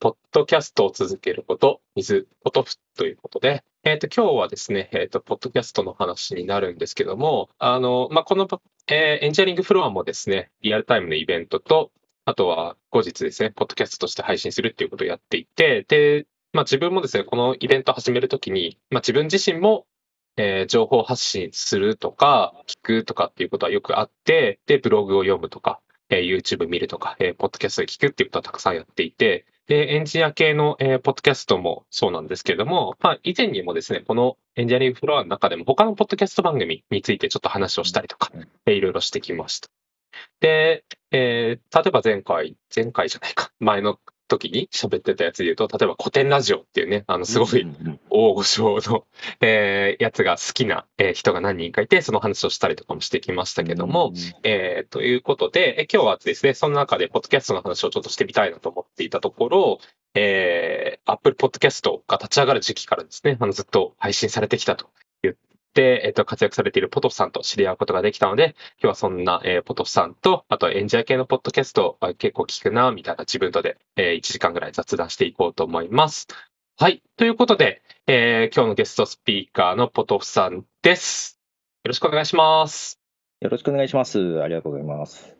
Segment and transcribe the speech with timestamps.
[0.00, 8.48] ポッドキャストを続けること、水、ポトフということで、えっ、と、今日はですね、えっ、と、ポッドキャストの話になるんですけども、あの、まあ、この、
[8.88, 11.92] えーエンジニアリングフロアもですね、リアルタイムのイベントと、
[12.24, 19.86] あとは後日ですね、ポッドキャストとして配信するっていうことをやっていて、で、まあ、自分もですね、このイベントを始めるときに、まあ、自分自身も、
[20.38, 25.78] えー情報発信するとか、聞くとかっていうことはよくあって、で、ブログを読むとか、
[26.08, 38.32] えー YouTube 見るとか、えーポッドキャストで聞くっていうことはたくさんやっていて、で、エンジニア系の、えーポッドキャストもそうなんですけれども、まあ、以前にもですね、このエンジニアリングフロアの中でも他のポッドキャスト番組についてちょっと話をしたりとか、
[38.66, 39.68] えーいろいろしてきました。
[40.40, 47.66] で、えー例えば前回、前回じゃないか、前の時に喋ってたやつで言うと、例えば古典ラジオっていうね、あの、すごい
[48.08, 49.04] 大御所の、
[49.40, 54.12] えーやつが好きな、えー人が何人かいて、その話をしたりとかもしてきましたけども、、
[54.44, 59.78] えーということで、え今日はですね、その中で、ポッドキャストの話をちょっとしてみたいなと思っていたところ、
[60.14, 64.88] えー、Apple Podcast が立ち上がる時期からですね、あのずっと配信されてきたと
[65.74, 76.26] 言って、えっ、と、活躍されているポトフさんと知り合うことができたので、今日はそんな、えーポトフさんと、あとエンジニア系のポッドキャストあ結構聞くな、みたいな自分とで、えー1時間ぐらい雑談していこうと思います。
[76.78, 77.02] はい。
[77.16, 81.38] ということで、えー今日のゲストスピーカーのポトフさんです。
[81.84, 82.98] よろしくお願いします。
[83.40, 84.42] よろしくお願いします。
[84.42, 85.36] ありがとうございます。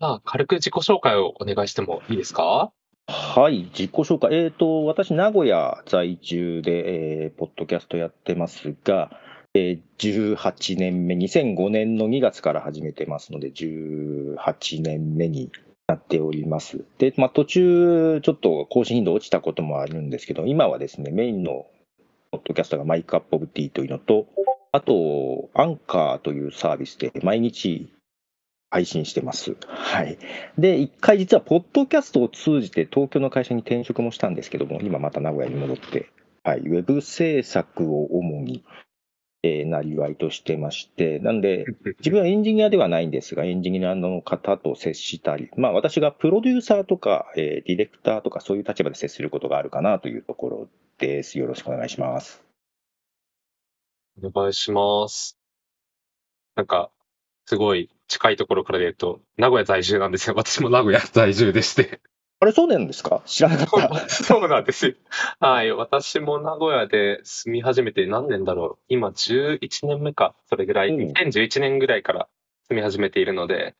[0.00, 2.72] まあ、軽く自己紹介をお願いしてもいいですか？
[3.10, 4.34] はい、自己紹介。
[4.34, 9.10] えっ、と、私、名古屋在住で、えーポッドキャストやってますが、
[9.54, 15.50] えー18年目、2005年の2月から始めてますので、18年目に
[15.86, 16.84] なっております。
[16.98, 21.64] で、まあ、途中、ちょっと更新頻度落ちたこともあるんですけど、今はですね、メインの
[22.30, 24.26] ポッドキャストがマイクアップオブティーというのと、
[24.70, 27.90] あと、アンカーというサービスで毎日
[28.70, 29.56] 配信してます。
[29.66, 30.18] はい。
[30.58, 36.10] で、一回実は、ポッドキャストを通じて東京の会社に転職もしたんですけども、今また名古屋に戻って、
[36.44, 38.64] はい、ウェブ制作を主に、
[39.44, 41.64] えーなりわいとしてまして、なんで、
[41.98, 50.68] 自分はエンジニアではないんですが、エンジニアの方と接したり、まあ私がプロデューサーとか、えーディレクターとかそういう立場で接することがあるかなというところ
[50.98, 51.38] です。
[51.38, 52.42] よろしくお願いします。
[54.22, 55.38] お願いします。
[56.56, 56.90] なんか、
[57.46, 60.34] すごい近いところからで言うと、名古屋在住なんですよ。
[60.36, 62.00] 私も名古屋在住でして。
[62.40, 63.22] あれ、そうなんですか？
[63.26, 64.08] 知らなかった。
[64.08, 64.94] そうなんですよ。
[65.40, 65.72] はい。
[65.72, 68.84] 私も名古屋で住み始めて何年だろう。
[68.88, 70.34] 今11年目か。
[70.46, 70.88] それぐらい。
[70.90, 72.28] うん2011年ぐらいから
[72.68, 73.74] 住み始めているので。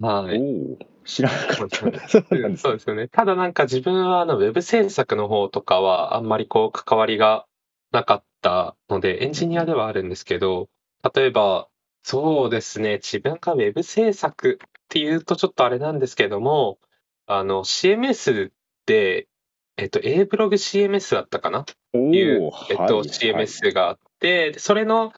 [0.00, 0.38] はい。
[0.38, 1.76] おお知らなかった。
[2.08, 3.08] そうですよね。
[3.08, 7.46] ただなんか自分はあのウェブ制作の方とかはあんまりこう関わりが
[7.92, 10.68] なかったので、エンジニアではあるんですけど、
[11.14, 11.68] 例えば、
[12.02, 16.78] そうですね、自分がウェブ制作っていうとちょっとあれなんですけども、
[17.26, 18.50] あの CMS
[18.86, 19.28] で、
[19.76, 21.64] えっと、A ブログ CMS だったかな？
[21.94, 25.12] おいうお、えっと、はい CMS があって、でそれの、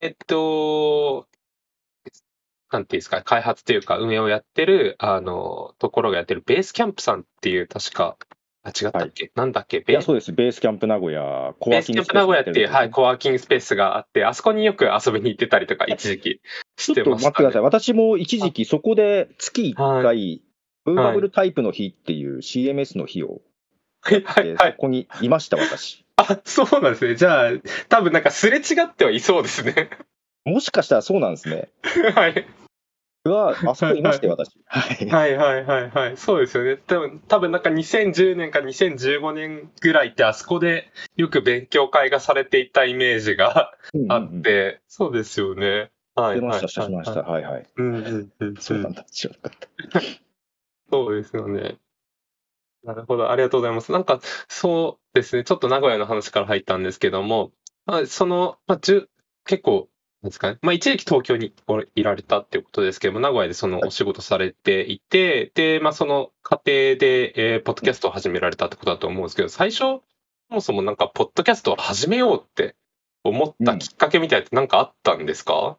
[0.00, 1.26] えっと、
[2.72, 8.16] なんていうんですか、開発というか運営をやってる、あの、ところがやってるベースキャンプさんっていう、確か、
[8.62, 9.78] あ、違ったっけ、なんだっけ？
[9.78, 10.04] いや、ベース？
[10.04, 10.32] そうです。
[10.32, 16.40] ベースキャンプ名古屋、コベースキャンプ名古屋っていう、はい、ちコワーキングスペースがあって、あそこによく遊びに行ってたりとか、一時期
[16.76, 17.62] しょってとましてた、待っください。
[17.62, 20.12] 私も一時期そこで月1回、は
[20.84, 23.40] ブーバブルタイプの日っていう CMS の日を、
[24.02, 24.56] はい。
[24.56, 26.04] そこにいました、私。
[26.16, 27.16] あ、そうなんですね。
[27.16, 27.52] じゃあ、
[27.88, 29.90] 多分なんかすれ違ってはいそうですね。
[30.44, 31.68] もしかしたらそうなんですね。
[32.14, 32.46] はい。
[33.24, 34.50] うわ、あそこいましたよ、私。
[34.64, 35.08] はい。
[35.08, 36.16] はいはいはいはい。
[36.16, 36.78] そうですよね。
[36.78, 45.90] 多分、多分なんか2010年か2015年ぐらいってあそこでよく勉強会がされていたイメージがあうんうんうんって、そうですよね。
[46.14, 47.22] はい出ました、はいしました。
[47.22, 47.66] はいはい。
[47.76, 48.56] うんうんうん。
[48.56, 49.04] そうなんだ。
[49.04, 49.58] 知らなかっ
[49.92, 50.00] た。
[50.90, 51.76] そうですよね。
[52.82, 53.30] なるほど。
[53.30, 53.92] ありがとうございます。
[53.92, 55.44] なんか、そうですね。
[55.44, 57.52] ちょっと名古屋の話から入ったんですけども、
[57.84, 59.08] まあ、その、まあ、じゅ
[59.44, 59.88] 結構、
[60.22, 60.58] ですかね。
[60.62, 61.54] まあ、一時期東京に
[61.94, 70.02] いられたっていうことですけども、名古屋でそのお仕事されていて、で、まあ、その過程で、えーポッドキャストを始められたってことだと思うんですけど、最初、そ
[70.50, 72.76] もそもなんか、ポッドキャストを始めようって
[73.24, 75.78] 思ったきっかけみたいってなんかあったんですか、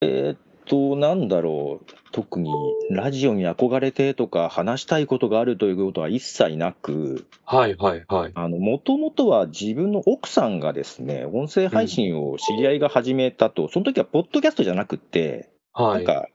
[0.00, 1.86] えーっと、なんだろう。
[2.12, 2.50] 特に
[2.90, 8.32] ラジオに憧れてとか話したいことがあるということは一切なく、はいはいはい。
[8.34, 15.92] あの、もともとは自分の奥さんがですね、音声配信を知り合いが始めたと、その時はポッドキャストじゃなくて、は。
[15.92, 16.28] ないんか、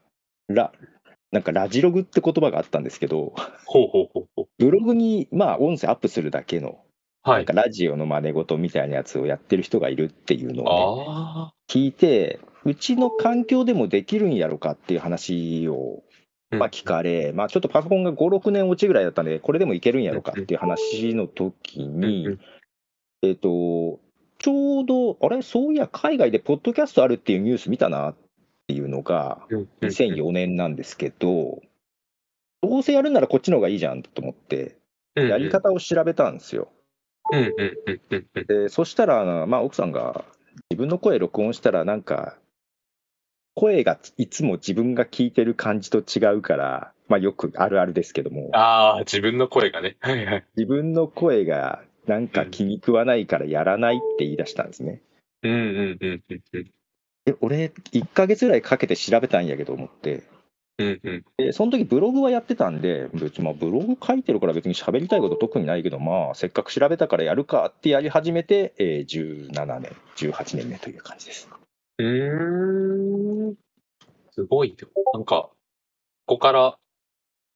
[0.49, 0.71] ラ、
[1.31, 3.33] なんかラジログって言葉があったんですけど、
[3.65, 4.47] ほうほうほうほう。
[4.59, 6.77] ブログに、まあ、音声アップするだけの、
[7.23, 7.53] はいなんか。
[7.53, 16.03] ラジオの真似事みたいなやつをやってる人がいるっていうのを、ね、あ聞いて、うちの環境でもできるんやろかっていう話を
[16.51, 16.59] うん。
[16.59, 22.39] まあ、聞かれ、まあ、ちょっとパソコンが5、6年落ちぐらいだったんで、これでもいけるんやろかっていう話の時うんに、うん。
[23.21, 23.99] えっ、と、
[24.39, 28.15] ちょうど、あれ、そういや、海外でポッドキャストあるっていうニュース見たなっ
[28.67, 31.61] ていうのが、うんうん2004年なんですけど、
[32.61, 34.77] どうせやるならこっちの方がいいじゃんと思って、
[35.15, 36.69] うんやり方を調べたんですよ。
[38.47, 40.23] で、そしたら、まあ、奥さんが
[40.69, 42.37] 自分の声録音したら、なんか、
[43.57, 49.97] 声がいつも自分が聞いてる感じと違うから、まあ、よくあるあるですけども、ああ、自分の声がね。
[50.01, 50.45] はいはい。
[50.55, 55.01] 自分の声がなんか気に食わないからやらないって言い出したんですね。
[55.41, 56.71] うんうんうんうんうん。
[57.25, 60.21] で、俺、1ヶ月ぐらいかけて調べたんやけど思って、
[60.77, 61.25] うんうん。
[61.37, 71.49] で、その時ブログはやってたんで、別にまあブログ書いてるから別に喋りたいこと特にないけど、まあ、せっかく調べたからやるかってやり始めて、えー17年、18年目という感じです。
[71.99, 73.55] うーん。
[74.31, 74.87] すごいよ。
[75.13, 75.49] なんか、
[76.25, 76.77] ここから、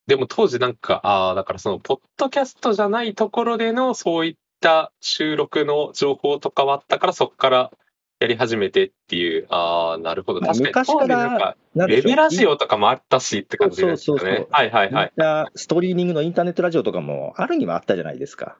[0.06, 7.70] でも当時なんか、ああ、だからその、ポッドキャストじゃないところでのそういった収録の情報とかはあったから、そこから
[8.18, 10.40] やり始めてっていう、ああ、なるほど。
[10.40, 11.08] まあ確かに。
[11.08, 14.28] なんか、ウェブラジオとかもあったしって感じですよそうそうそう。
[14.28, 15.12] ねはいはいはい。
[15.54, 18.56] ストリーミングのインターネットラジオとかもあるにはあったじゃないですか。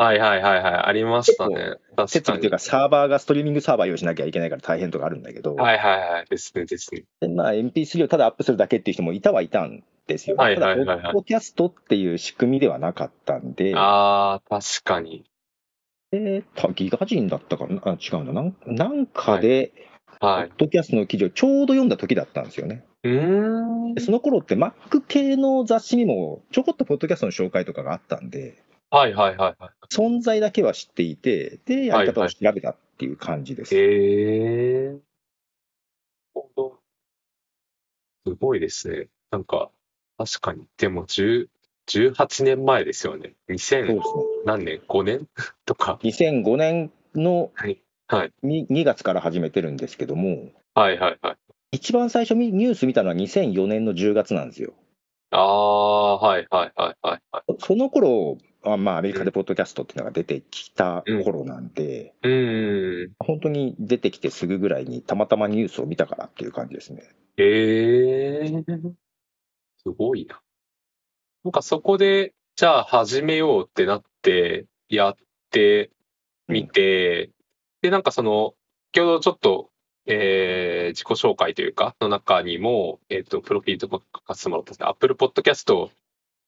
[0.00, 0.74] はいはいはいはい。
[0.86, 1.74] ありましたね。
[2.06, 2.50] 設備という。
[2.50, 6.24] かサーバーがストリーミングサーバー用意しなきゃいけないから大変とかあるんだけど、はいはいはい。
[6.30, 7.02] ですねですね。
[7.20, 10.36] でまあ、MP3 をただアップするだけっていう人もいたはいたんですよ。
[10.36, 15.24] はいはいはいはいただ、ポッドキャストっていう仕組みではなかったんで、ああ、確かに。
[16.12, 17.82] でたギガ人だったかな？
[17.84, 19.72] あ違うななん、なんかで、
[20.18, 20.48] はい。
[20.48, 22.86] ポッドキャストの記事をちょうど読んだ時だったんですよね。
[23.04, 24.00] うーんで。
[24.00, 29.70] その頃って Mac 系の雑誌にもちょこっとポッドキャストの紹介とかがあったんで、はいはいはいはい。
[29.92, 33.74] 存在だけは知っていて、で、やり方を調べたっていう感じです。
[33.74, 34.88] へえ。
[34.88, 35.02] なる
[36.34, 36.78] ほど。
[38.26, 39.08] すごいですね。
[39.30, 39.70] なんか、
[40.18, 40.66] 確かに。
[40.76, 41.48] でも、10
[41.86, 43.34] 18年前ですよね。
[43.48, 44.00] そうです2000ね。
[44.44, 45.28] 何年 ?5 年？
[45.66, 45.98] とか。
[46.02, 47.82] 2005年のはい。
[48.06, 48.32] はい。
[48.42, 51.36] に 2, 月から始めてるんですけども、はいはいはい。
[51.72, 54.72] 一番最初にニュース見たのは2004年の10月なんですよ。
[55.30, 57.42] ああ、はいはいはいはいはい。
[57.60, 63.12] そその頃あまあ、アメリカでポッドキャストっていうのが出てきた頃なんで、うーん。
[63.18, 67.02] 本当に出てきてすぐぐらいにたまたまニュースを見たからっていう感じですね。
[67.36, 68.48] へえ。
[69.78, 70.40] すごいな。
[71.44, 75.14] なんかそこで、じゃあ始めようってなって、やっ
[75.50, 75.90] て
[76.48, 77.30] みて、
[77.80, 78.54] で、なんかその、
[78.92, 79.70] 先ほどちょっと、
[80.06, 85.88] えー自己紹介というか、の中にも、えっ、と、プロフィールとか書かせてもらったんですけど、Apple Podcast、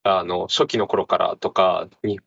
[0.04, 2.20] あの、初期の頃からとかに、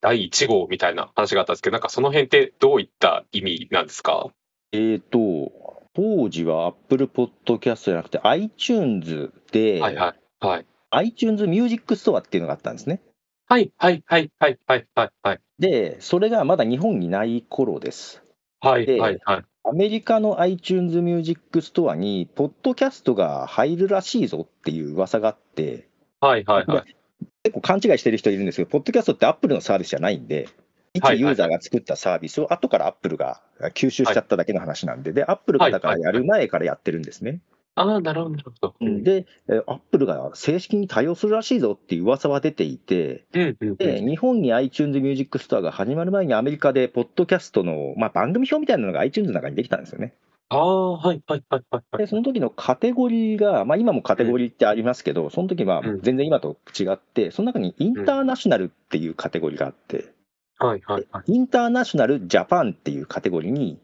[0.00, 4.28] 第1号みたいな話があったんですけど、なんかその辺ってどういった意味なんですか？
[4.72, 5.52] えーと、
[5.94, 10.46] 当時は Apple Podcast じゃなくて iTunes で、はいはい。
[10.46, 10.66] はい。
[10.90, 13.02] iTunes Music Store っていうのがあったんですね。
[13.48, 15.40] はいはいはいはいはいはいはい。
[15.58, 18.22] で、それがまだ日本にない頃です。
[18.60, 19.44] はいではいはい。
[19.64, 25.88] アメリカの iTunes Music Store に、ポッドキャストが入るらしいぞっていう噂があって、
[26.20, 26.96] はいはいはい。
[27.42, 30.48] 結構勘違いしてる人いるんですけど、ポッドキャストって Apple のサービスじゃないんで、
[30.92, 33.40] 一ユーザーが作ったサービスを後から Apple が
[33.74, 37.40] 吸収しちゃっただけの話なんで、で、Apple がだからやる前からやってるんですね。
[37.76, 38.74] ああ、なるほどなるほど。
[38.80, 50.12] うんで、え Apple が正式に対応するらしいぞっていう噂は出ていて、うんうんで、日本に iTunes Music Store が始まる前にアメリカでポッドキャストの、まあ、番組表みたいなのが iTunes の中にできたんですよね。
[50.52, 51.98] ああ、はいはいはいはいはい。
[51.98, 60.12] で、その時のカテゴリーが、まあ今もカテゴリーってありますけど、その時はうん全然今と違って、その中にインターナショナルっていうカテゴリーがあって、
[60.58, 61.32] はいはいはい。
[61.32, 63.78] インターナショナルジャパンっていうカテゴリーに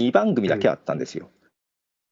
[0.00, 1.28] 2番組だけあったんですよ。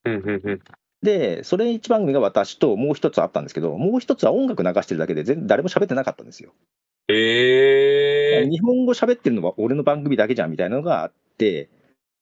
[0.05, 0.61] うんうんうん。
[1.03, 6.53] で、それ1番組が私ともう一つあったんですけど、もう一つは音楽流してるだけで全然誰も喋ってなかったんですよ。
[7.09, 11.69] ええ日本語喋ってるのは俺の番組だけじゃんみたいなのがあって、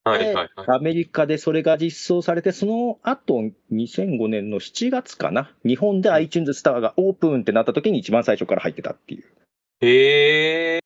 [0.05, 0.51] はいはいはい。
[0.69, 3.43] アメリカでそれが実装されて、その後
[3.73, 9.25] 2005年の7月かな、日本で iTunes スターがオープンってなった時に一番最初から入ってたっていう。
[9.81, 10.81] ええ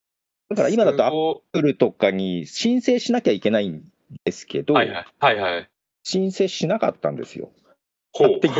[0.49, 3.83] だから今だとすご Apple とかに申請しなきゃいけないん
[4.25, 5.71] ですけど、はいはいはいはい。
[6.03, 7.51] 申請しなかったんですよ。
[8.13, 8.55] ほ勝手に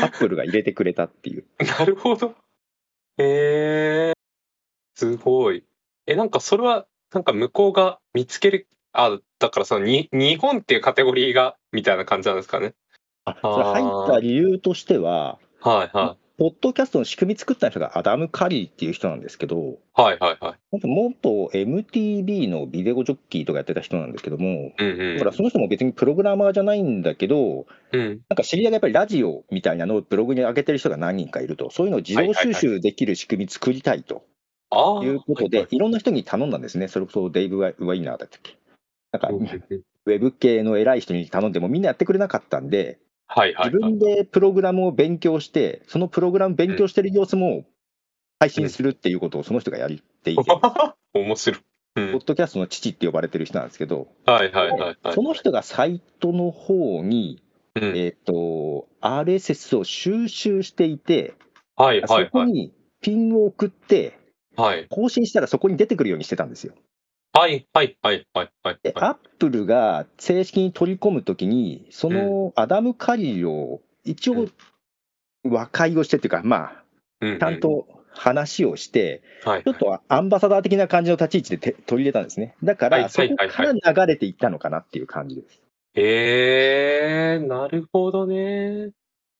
[0.00, 1.44] Apple が入れてくれたっていう。
[1.60, 1.64] う。
[1.64, 2.34] なるほど。
[3.18, 4.12] ええ
[4.94, 5.64] すごい。
[6.06, 12.74] え、なんかそれは、なんか向こうが見つける、あ、だからそのに、日本っていうカテゴリーが、みたいな感じなんですかね。
[13.24, 19.60] あそれ入った理由としては、はいはポッドキャストの仕組み作った人がアダム・カリーっていう人なんですけど、い。
[19.94, 20.80] はいはいはい。
[20.82, 25.14] 元 MTV のビデオジョッキーとかやってた人なんですけども、うんうん。
[25.14, 28.20] だからその人も別にプログラマーじゃないんだけど、うん。
[28.28, 34.24] なんか知り合いがやっぱりラジオみたいなのをブログに上げてる人が何人かいると、そういうのを自動収集できる仕組み作りたいと
[34.70, 35.04] ああ。
[35.04, 36.88] いうことで、いろんな人に頼んだんですね。
[36.88, 38.56] それこそデイブ・ワイワイナーだったっけ？
[39.12, 43.72] なんか、ウうんェブ系の偉い人に頼んでもみんなやってくれなかったんで、はいはいはい。
[43.72, 47.64] 自分でプログラムを勉強して、そのプログラム勉強してる様子も
[48.40, 49.90] 配信するっていうことをその人がやっ
[50.24, 50.42] ていて、
[51.14, 51.60] 面白い。
[51.94, 55.14] うんポッドキャストの父って呼ばれてる人なんですけど、はいはいはいはい。
[55.14, 57.42] その人がサイトの方に、
[57.74, 61.34] うんえっ、と、RSS を収集していて、
[61.76, 62.48] はいはいそこはい。
[62.48, 64.18] にピンを送って、
[64.56, 66.74] はい更新したらそこに出てくるようにしてたんですよ。
[67.34, 68.78] はいはいはいはいはい。
[68.82, 74.48] で、アップルが正式に取り込むときに、そのアダム・カリーを一応
[75.44, 76.84] 和解をしてっていうか、まあ、
[77.20, 82.54] うんうんちゃん、と話をして、はいちょっとアンバサダー的な感じの立ち位置でて取り入れたんですね。
[82.62, 85.62] だかはいら、そこから流れていったのかなっていう感じです。
[85.94, 88.90] えー、なるほどね。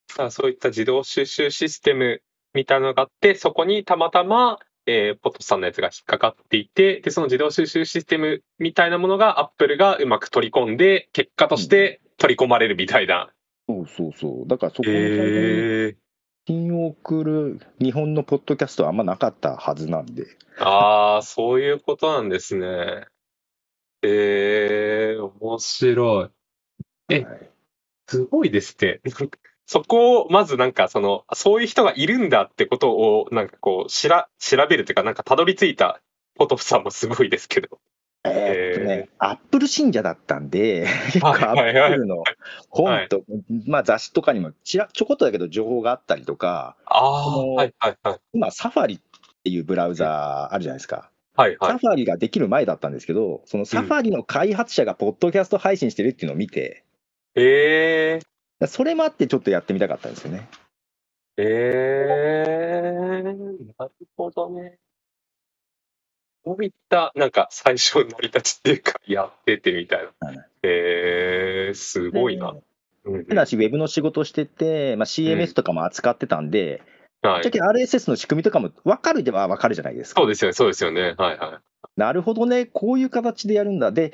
[0.09, 2.23] さあ、そういった自動収集システム
[2.55, 13.33] みたいなのがあって、そこにたまたま、えーポットさんのやつが引っかかっていて、で、その自動収集システムみたいなものがアップルがうまく取り込んで、結果として取り込まれるみたいな。
[13.69, 14.49] そうそうそう。
[14.49, 15.97] だからそこのサイトにえー、
[16.47, 20.27] ピンを送る日本のポッドキャストはあんまなかったはずなんで。
[20.59, 23.07] ああ、そういうことなんですね。
[24.03, 26.31] えー、面白い。
[27.09, 27.53] えはい
[28.13, 29.01] すごいですね。
[29.73, 36.03] そこを、まずなんか、その、そういう人がいるんだってことを、なんかこう、しら、調べるというか、なんかたどり着いた
[36.35, 37.79] ポトフさんもすごいですけど。
[38.25, 42.23] えーっとね、アップル信者だったんで、結構アップルの
[42.69, 43.23] 本と、
[43.67, 48.19] まあ雑誌とかにもちらちょこっとだけど情報があったりとか、あはいはいはい。
[48.35, 48.99] 今、サファリっ
[49.43, 51.11] ていうブラウザーあるじゃないですか。
[51.35, 51.73] はいはい。
[51.73, 56.85] サファリができる前だったんですけど、そのサファリの開発者がポッドキャスト配信してるっていうのを見て、
[57.35, 58.32] えー、
[58.67, 60.49] それもあってちょっとやってみたかったんですよね。
[61.37, 63.33] えー、
[63.79, 64.79] なるほどね。
[66.45, 70.29] こういった、なんか、最初の成り立ちっていうか、やっててみたいな。
[70.29, 72.53] はいえー、すごいな。
[72.53, 72.59] で
[73.05, 80.21] うんうん変なし、ウェブの仕事してて、まあ、CMS とかも扱ってたんで、はいじゃけ RSS の仕組みとかも分かるでは分かるじゃないですか。
[80.21, 81.15] そうですよね、そうですよね。
[81.17, 81.89] はいはい。
[81.97, 83.93] なるほどね、こういう形でやるんだ。
[83.93, 84.13] で、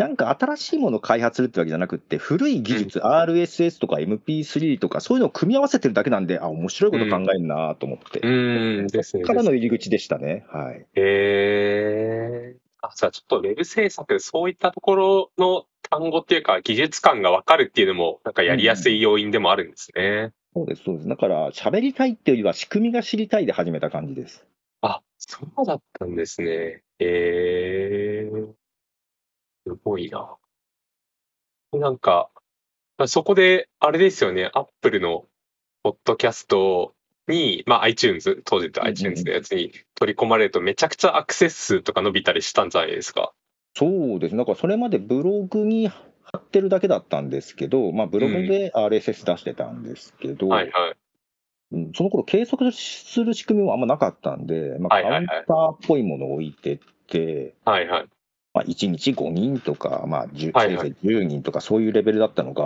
[0.00, 9.24] なんか新しいものを開発するってわけじゃなくって、古い技術、RSS とか MP3 とか、そういうのを組み合わせてるだけなんで、あ、面白いこと考えるなと思って、うーん、ですね。
[9.24, 10.46] からの入り口でしたね。
[10.48, 10.86] はい。
[10.94, 12.56] へえ。
[12.80, 20.32] あ、じゃあちょっとウェブ制作、そういったところの単語っていうか、技術感がわかるっていうのも、なんかやりやすい要因でもあるんですね。
[20.54, 21.08] そうです、そうです。
[21.08, 24.46] だから、喋りたいっていうよりは、仕組みが知りたいで始めた感じです。
[24.80, 26.82] あ、そうだったんですね。
[26.98, 28.59] へえ。
[29.66, 30.36] すごいな。
[31.72, 32.30] なんか、
[33.06, 35.26] そこで、あれですよね、アップルの
[35.82, 36.94] ポッドキャスト
[37.28, 43.32] に、まあ iTunes、当時と iTunes のやつに取り込まれると、めちゃくちゃアクセス数とか伸びたりしたんじゃないですか。
[43.74, 44.38] そうですね。
[44.38, 50.90] だから、それまでブログに貼ってるだけだったんですけど、まあ、ブログで RSS 出してたんですけど、はいはい。
[50.90, 58.08] うんその頃計測する仕組みもあんまなかったんで、まあ、カウンターっぽいものを置いてって、はいはい。
[58.52, 62.64] まあ、1日5人とか、まあ 10, はいはいせいぜい10人とかそういうレベルだったのが、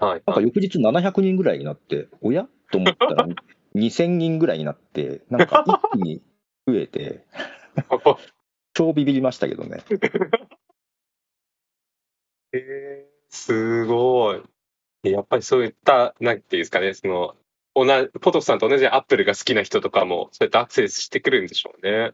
[0.00, 2.46] はいなんか翌日700人ぐらいになって、おや？
[2.70, 3.26] と思ったら
[3.74, 6.22] 2000人ぐらいになって、なんか一気に
[6.66, 7.24] 増えて、
[8.74, 9.82] 超ビビりましたけどね。
[12.52, 14.42] えー、すごい。
[15.02, 17.36] やっぱりそういった、なんていうんですかね、その、
[17.74, 22.12] 同じ、ポトフさんと同じアップルが好きな人とかも、そうやってアクセスしてくるんでしょうね。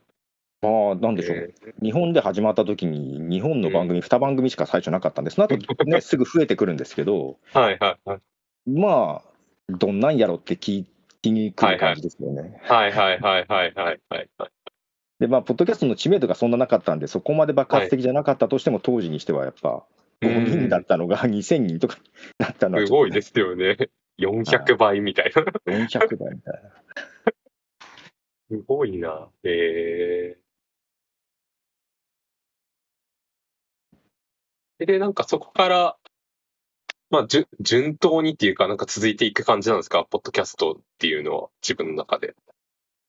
[0.65, 5.55] まあ、なんでしょう、え日本で始まった時に、日本の番組2番組しか最初なかったんで、その後
[5.85, 8.21] ね、すぐ増えてくるんですけど、ーはいはいはい。
[8.69, 9.35] まあ、
[9.69, 10.85] どんなんやろって聞
[11.21, 12.59] きに来る感じですよね。
[12.63, 14.51] はいはいはいはいはいはいはい。
[15.19, 19.85] で、まあ、ポッドキャストの知名度がそんななかったんで、そこまで爆発的じゃなかったとしても、当時にしてはやっぱ、
[20.21, 21.97] 5人だったのが2000人とか
[22.37, 23.77] だったのは、すごいですよね。
[24.19, 25.41] 400倍みたいな。
[25.73, 26.71] 400倍みたいな。
[28.51, 29.29] すごいな。
[29.43, 30.44] えー、
[34.79, 35.97] で、なんかそこから、
[37.09, 42.35] まあ、じゅ順当にっていうか、なんか続いていく感じなんですか、ポッドキャストっていうのは、自分の中で。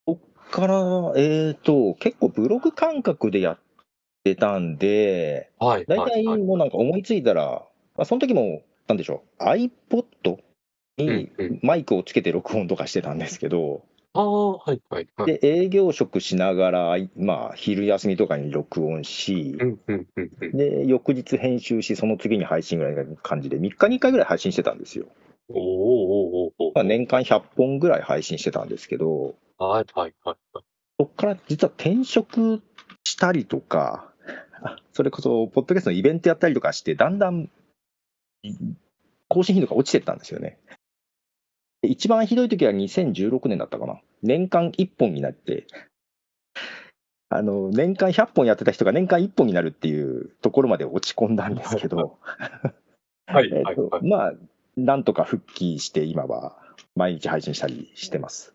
[0.06, 0.18] そっ
[0.50, 0.74] から、
[1.16, 3.58] えーと、結構ブログ感覚でやっ
[4.22, 5.86] てたんで、はい。
[5.86, 10.38] 大はいはい体もうなんか思いついたら、まあ、その時も、なんでしょう、iPod
[10.98, 11.30] に
[11.62, 13.82] マイクをつけて録音とかしてたんですけど、
[14.16, 15.38] ああ、はいはいはい。
[15.38, 20.56] で、営業職しながら、まあ、昼休みとかに録音しう、んうんうんうん。
[20.56, 25.06] で、翌日編集し、その次に配信ぐらいな感じで、3日に1回ぐらい配信してたんですよ。
[25.48, 30.64] おーおーおーおーまあ、年間100本ぐらい配信してたんですけど、はいはいはいはい。
[30.98, 32.62] そこから実は転職
[33.04, 34.12] したりとか、
[34.62, 37.50] あそれこそ、ポッドキャストのイベントやったりとかして、だんだん
[39.28, 40.58] 更新頻度が落ちてったんですよね。
[41.82, 44.00] で一番ひどい時は2016年だったかな。
[44.22, 45.66] 年間1本になって、
[47.28, 52.18] あの、年間100本やってた人が年間1本になるっていうところまで落ち込んだんですけど、
[53.26, 53.50] はい。
[54.02, 54.32] まあ、
[54.76, 56.56] なんとか復帰して、今は
[56.94, 58.54] 毎日配信したりしてます。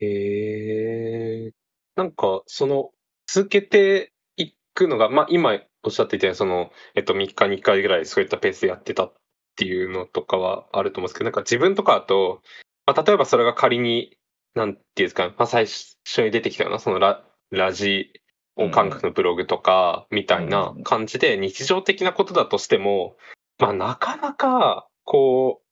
[0.00, 1.52] へえ。
[1.96, 2.90] なんか、その、
[3.26, 9.12] 続けていくのが、まあ、今おっしゃっていたように、その、えっと、3日に1回ぐらいそういったペースでやってたっ
[9.58, 12.42] ていうのとかはあると思うんですけど、なんか自分とかだと、
[12.86, 14.16] まあ、例えばそれが仮に、
[14.54, 18.12] なんていうんですか、まあ、最初に出てきたような、そのララジ
[18.56, 23.16] オ感覚のブログとか、みたいな感じで、日常的なことだとしても、
[23.58, 25.64] まあ、なかなか、こう、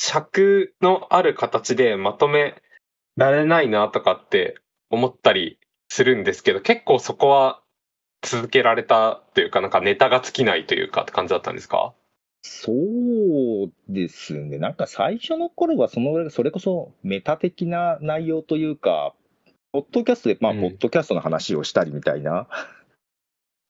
[0.00, 2.62] 尺のある形でまとめ
[3.16, 4.56] られないなとかって
[4.90, 7.62] 思ったりするんですけど、結構そこは
[8.22, 11.94] 続けられたというか、なんかネタが尽きないというかって感じだったんですか？
[12.42, 14.58] そうですね。
[14.58, 19.14] なんか最初の頃はその、それこそメタ的な内容というか、
[19.72, 22.46] ポッドキャストで、まあ、うんポッドキャストの話をしたりみたいな、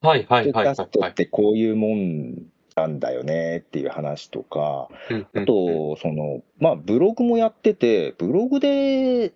[0.01, 1.11] はいはポッドキいはいはいャストはい。
[1.11, 2.47] ってこういうもん
[2.77, 4.89] なんだよねっていう話とか、
[5.35, 9.33] あと、その、まあ、ブログもやってて、ブログで、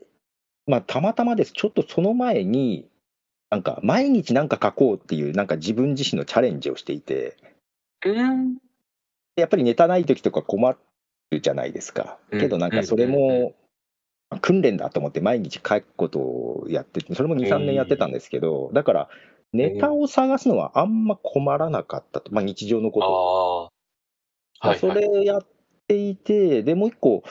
[0.66, 1.52] まあ、たまたまです。
[1.52, 2.88] ちょっとその前に、
[3.50, 7.36] なんか、毎日なんか書こうっていう、なんか自分自身のチャレンジをしていて、
[8.06, 8.58] うん。
[9.36, 10.76] やっぱりネタない時とか困
[11.30, 12.18] るじゃないですか。
[12.30, 13.54] うんけどなんかそれも、
[14.40, 19.08] 訓練だと思って毎日書くことをやってて、それも2、3年やってたんですけど、だから、
[19.52, 22.32] ネタを探すのはあんま困らなかったと。
[22.32, 23.72] まあ日常のあこと。
[24.60, 24.68] あ。
[24.68, 25.00] はいそはい。
[25.00, 25.46] れをやっ
[25.88, 27.22] ていて、で、もう一個、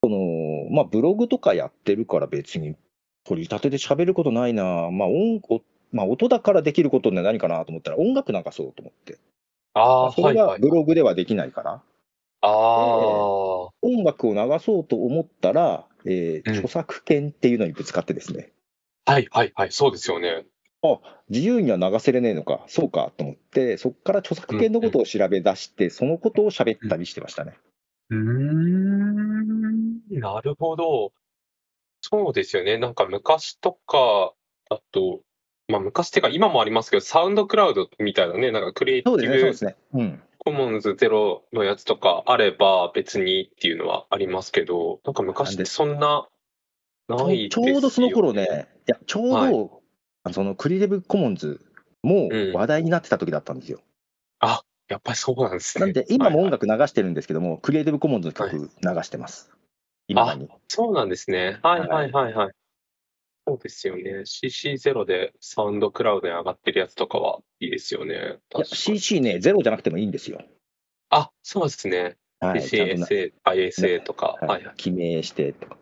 [0.00, 2.76] その、まあ、ブログとかやってるから別に、
[3.24, 5.62] 取り立てで喋ることないな、まあ、音、お
[5.92, 9.18] まあ、音だからできることって何かなと思ったら、音楽流そうと思って。
[9.78, 10.60] ああ、それがはいはい。
[10.60, 11.82] ブログではできないから、あ
[12.42, 12.48] あ。
[13.82, 18.52] 音楽を流そうと思ったら、えーうん著作権っていうのにぶつかってですね、
[19.04, 19.72] はいはいはい。
[19.72, 20.44] そうですよね。
[21.28, 27.54] 自由には流せれねえのか、そうかと思って、そこから著作権のことを調べ出して、そのことを喋ったりしてましたね。
[28.10, 30.00] うーん。
[30.10, 31.12] なるほど。
[32.00, 32.78] そうですよね。
[32.78, 34.34] なんか昔とか
[34.70, 35.20] だと、
[35.68, 39.60] まあ昔っていうか今もありますけど、サウンドクラウドみたいなね、なんかクリエイティ
[39.92, 40.18] ブ。
[40.38, 46.26] コモンズゼロのやつとかあれば別にっていうのはありますけど、なんか昔ってそんな、
[47.08, 49.70] ないちょですよちょうどその頃ね、いや、ちょうど、はい
[50.30, 51.60] そのクリエイティブコモンズ
[52.02, 53.80] もうん話題になってた時だったんですよ。
[54.88, 55.84] やっぱりそうなんですね。
[55.84, 58.68] なんで、今も音はいはい楽流してるんですけども、クリエイティブコモンズの曲流
[59.02, 59.50] してます。
[60.08, 60.48] 今だに。
[60.68, 61.58] そうなんですね。
[61.62, 62.52] はいはいはいはい。
[63.48, 64.20] そうですよね。
[64.20, 68.38] CC0 でサウンドクラウドに上がってるやつとかはいいですよね。
[68.64, 70.42] CC ね、ゼロじゃなくてもいいんですよ。
[71.10, 72.16] あ、そうですね。
[72.40, 72.60] はい。
[72.60, 74.36] CCSA、ISA とか。
[74.40, 74.74] はいはい。
[74.76, 75.76] 記名してとか。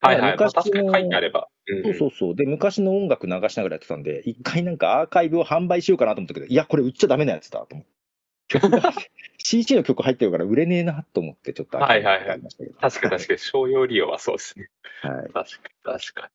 [0.00, 0.36] はいはい。
[0.38, 1.40] 確かに書いてあれば。
[1.42, 1.50] うん
[1.84, 2.34] そうそうそう。
[2.34, 7.90] で、昔の音楽流しながらやってたんで、一回なんかアーカイブを販売しようかなと思ったけど、いや、これ売っちゃダメなやつだと思って。
[9.38, 14.68] CC の曲入ってるから売れねえなと思って、ちょっと諦めて帰りましたけど確かに確かに、商用利用はそうですね。
[15.02, 15.12] はい。
[15.12, 15.44] 確かに
[15.98, 16.28] 確かに。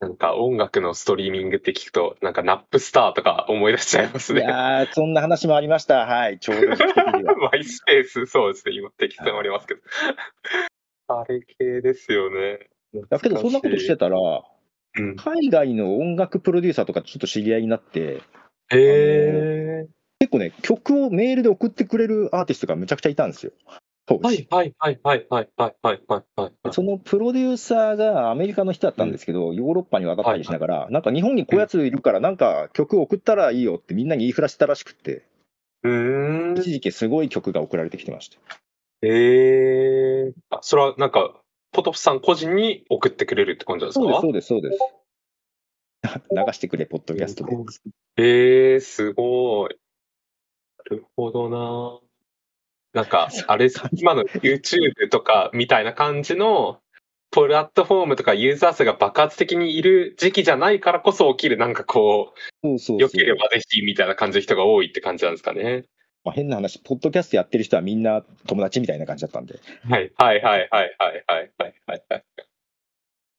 [0.00, 4.42] なんか音楽のストリーミングって聞くと、なんかナップスターとか思い出しちゃいますいね。
[4.42, 6.06] やー、そんな話もありました。
[6.06, 6.38] はい。
[6.40, 7.36] ちょうど時期的には。
[7.52, 8.74] マイスペース、そうですね。
[8.74, 9.80] 今、適当にありますけど。
[11.08, 12.68] あれ系ですよね。
[13.10, 15.16] だけど、そんなことしてたら、うん。
[15.16, 18.22] 海外の音楽プロデューサーとかとちょっと知り合いになって、
[18.70, 19.86] へえ。
[20.18, 23.52] 結構ね、曲をメールで送ってくれるアーティストがむちゃくちゃいたんですよ。
[24.18, 26.72] はいはいはいはいはいはいはいはいはい。
[26.72, 35.24] そのプロデューサーがアメリカの人だったんですけど、ヨーロッパに渡ったりしながら、なんか日本にこうやついるから、なんか曲送ったらいいよってみんなに言いふらしてたらしくって。
[35.84, 38.38] 一時期すごい曲が送られてきてました。
[39.02, 40.32] へえ。
[40.50, 41.40] あ、それはなんか、
[41.72, 44.20] ポトフさん個人に送ってくれるって感じなんですか？
[44.20, 46.24] そうです、そうです、そうです。
[46.30, 47.56] 流してくれ、ポッドキャストで。
[48.18, 49.76] ええすごい。
[50.90, 52.00] なるほどな。
[52.92, 56.80] なんか、あれ今の YouTube とかみたいな感じの、
[57.30, 62.98] プラットフォームとかユーザー数が爆発的にいる時期じゃないからこそ起きる、なんかこう、そう。
[63.00, 65.84] 良ければぜひみたいな感じの人が多いって感じなんですかね。
[66.24, 69.58] まあ、変な話、ポッドキャストやってる人はみんな友達みたいな感じだったんで。
[69.88, 72.24] はい、はい、はい、はい、はい、はい、はい、はいはい。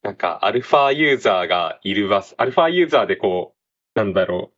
[0.01, 3.53] なんか、アルファユーザーがいるわ、アルファユーザーでこ
[3.95, 4.57] う、なんだろう、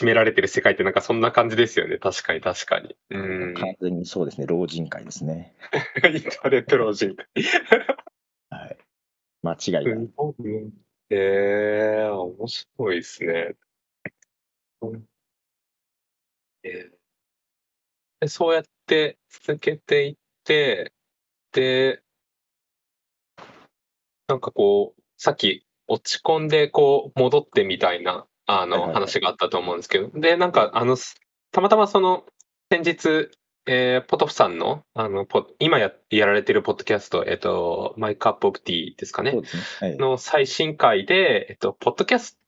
[0.00, 1.98] 占められてる世界ってなんかそんな感じですよね。
[1.98, 2.96] 確かに、確かに。
[3.10, 3.54] うん。
[3.54, 5.54] 完全にそうですね、老人会ですね。
[6.04, 7.26] インターネット老人会。
[8.50, 8.78] はい。
[9.42, 10.08] 間違いない。
[11.10, 13.54] ええー、面白いですね。
[14.80, 15.04] うん
[16.64, 17.04] えー
[18.20, 20.92] でそうやって続けていって、
[21.52, 22.02] で、
[24.28, 31.16] なんかこう、さっき落ち込んでこう戻ってみたいな、あの話があったと思うんですけど、で、なんかあの、す
[31.52, 32.24] たまたまその、
[32.70, 33.30] 先日、
[33.66, 39.42] えーポトフさんの、あの、ポ今ややられてるポッドキャスト、えっと、マイカップオブティーですかねそう。
[39.42, 39.62] ですね。
[39.88, 39.96] はい。
[39.96, 42.38] の最新回で、えっと、ポッドキャス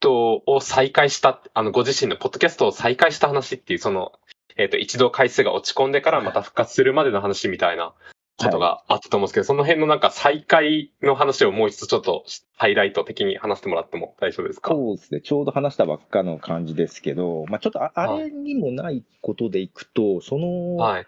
[0.00, 4.12] トを再開した、あの、ご自身のポッドキャストを再開した話っていう、その、
[4.56, 7.92] えっと、一度回数が落ち込んでからまた復活するまでの話みたいな
[8.36, 12.24] ことがあったと思うんですけど、その辺のなんか再開の話をもう一度ちょっと
[12.56, 14.72] ハイライト的に話してもらっても大丈夫ですか？
[14.72, 21.06] そうですね、ちょうど話したばっかの感じですけど、まあ、ちょっとああはいれにもないことでいくと、その、はい。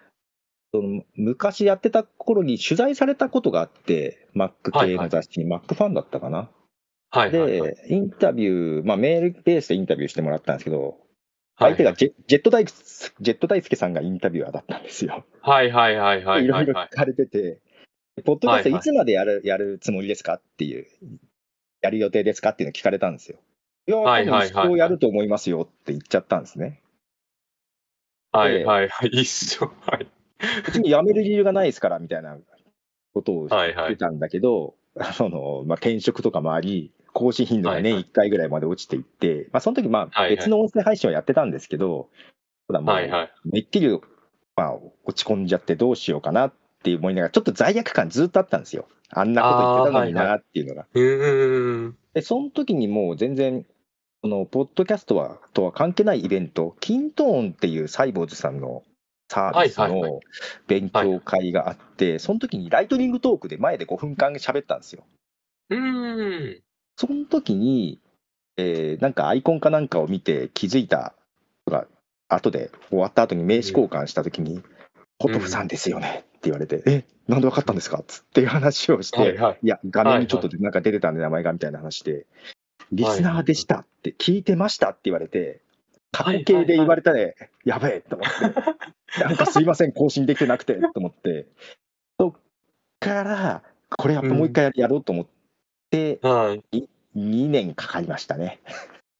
[0.72, 6.50] その昔やってた頃に取材されたことがあって、Mac 系の雑誌に、Mac ファンだったかな？
[7.10, 7.32] はい。
[7.32, 7.60] はい。
[7.60, 10.94] はいで、インタビュー、まあ、メールベースでインタビューしてもらったんですけど、はい
[11.58, 15.24] 相手がジェジェット大ジェット大輔さんがインタビュアーだったんですよ。
[15.40, 16.74] はいはいはいはいいろはいいはい。
[16.74, 17.60] ろ聞かれてて、
[18.24, 20.86] ポッドキャストはいはいいつまでやるやるつもりですかっていう、
[21.80, 23.38] やる予定ですかっていうのを聞かれたんですよ。
[23.86, 26.82] いや、はいはいそうやると思いますよって言っちゃったんですね。
[28.32, 29.08] はいはいはい。
[29.08, 29.24] 一
[29.56, 29.72] 緒。
[29.80, 30.06] はい。
[30.66, 32.36] 別に辞める理由がないですからみたいな
[33.14, 33.86] ことを言はいはい。
[33.86, 34.74] ってたんだけど、
[35.14, 42.10] そのまあ、転職とかもあり、更新頻度が年はいはい1回ぐらいまで落ちていって、まあ、その時まあはいはい別の音声配信をやってたんですけど、
[42.68, 43.32] ただもう、はいはい。
[43.44, 43.88] めっきり、
[44.56, 44.74] まあ、
[45.04, 46.52] 落ち込んじゃってどうしようかなっ
[46.82, 48.86] て思いながら、ちょっと罪悪感ずっとあったんですよ。
[49.10, 50.86] あんなこと言ってたのになっていうのが。
[50.92, 51.96] うーん。
[52.14, 53.64] で、その時にもう全然、
[54.22, 58.82] このポッドキャストはとは関係ないイベント、キントーンっていうサイボーズさんの
[59.30, 60.20] サービスはいはいはの
[60.66, 65.04] 勉強会があって、その時にライトニングトークで前で5分間喋ったんですよ。
[65.70, 66.62] うーん。
[66.96, 68.00] その時に、
[68.56, 71.14] えーなんかアイコンかなんかを見て気づいた
[71.66, 71.86] とか、
[72.28, 74.62] 後で終わった後に名刺交換した時に、
[75.18, 78.02] ポトフさんですよねって言われて、え、なんでわかったんですか？
[78.06, 79.58] つっていう話をして、はいはい。
[79.62, 82.26] いや、画面にちょっとなんか出てたんで、名前がみたいな話で、
[82.92, 84.90] リスナーでしたって、聞いてました？
[84.90, 85.60] って言われて、
[86.12, 87.18] 過去形で言われたら、
[87.64, 88.28] やべえと思っ
[89.18, 91.46] て、なんかすいません、更新できてなくてと思って、
[92.18, 92.32] そっ
[93.00, 93.62] から、
[93.98, 95.26] これやっぱもう一回やろうと思っ
[95.90, 96.88] て、はい。
[97.16, 98.60] 2年かかりましたね。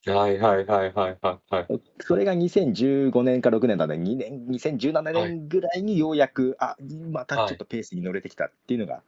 [0.07, 1.67] はいはいはいはいはいはい。
[2.01, 6.77] それが2015年か6年なんで、2年、2017年ぐらいにようやく、あ
[7.11, 9.03] またちょっとペースに乗れてきたっていうのが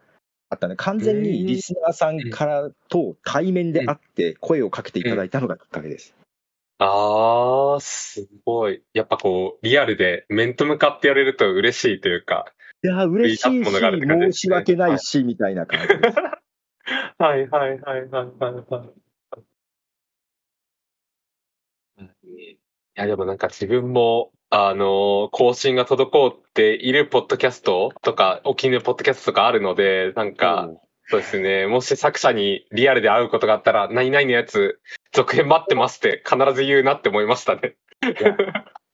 [0.51, 6.15] あったね、完全にリスナーさんからと対面で会って声をかけていただいたのがきっかけです。
[6.79, 8.83] あー、すごい。
[8.93, 12.53] やっぱこう、リアルで面と向かってやれると嬉しいというか。
[12.83, 16.17] いや、嬉しいし、申し訳ないし、みたいな感じです。
[17.19, 19.09] はいはいはいはいはいはい。
[22.01, 22.59] い
[22.95, 30.71] や、でもなんか自分も、あの、更新が滞っているポッドキャストとか、お気に入りのポッドキャストとかあるので、なんか、
[31.11, 34.81] そうですね、もし作者にリアルで会うことがあったら、何々のやつ、
[35.13, 37.77] 続編待ってますって必ず言うなって思いましたね。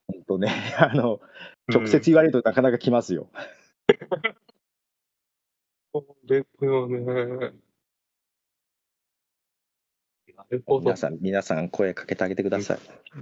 [0.07, 1.20] 本当ね、 あの、
[1.68, 3.28] 直接言われるとなかなか来ますよ。
[5.92, 7.52] そうですよね。
[10.36, 10.96] なるほど皆。
[10.96, 12.78] さん、皆さん声かけてあげてください。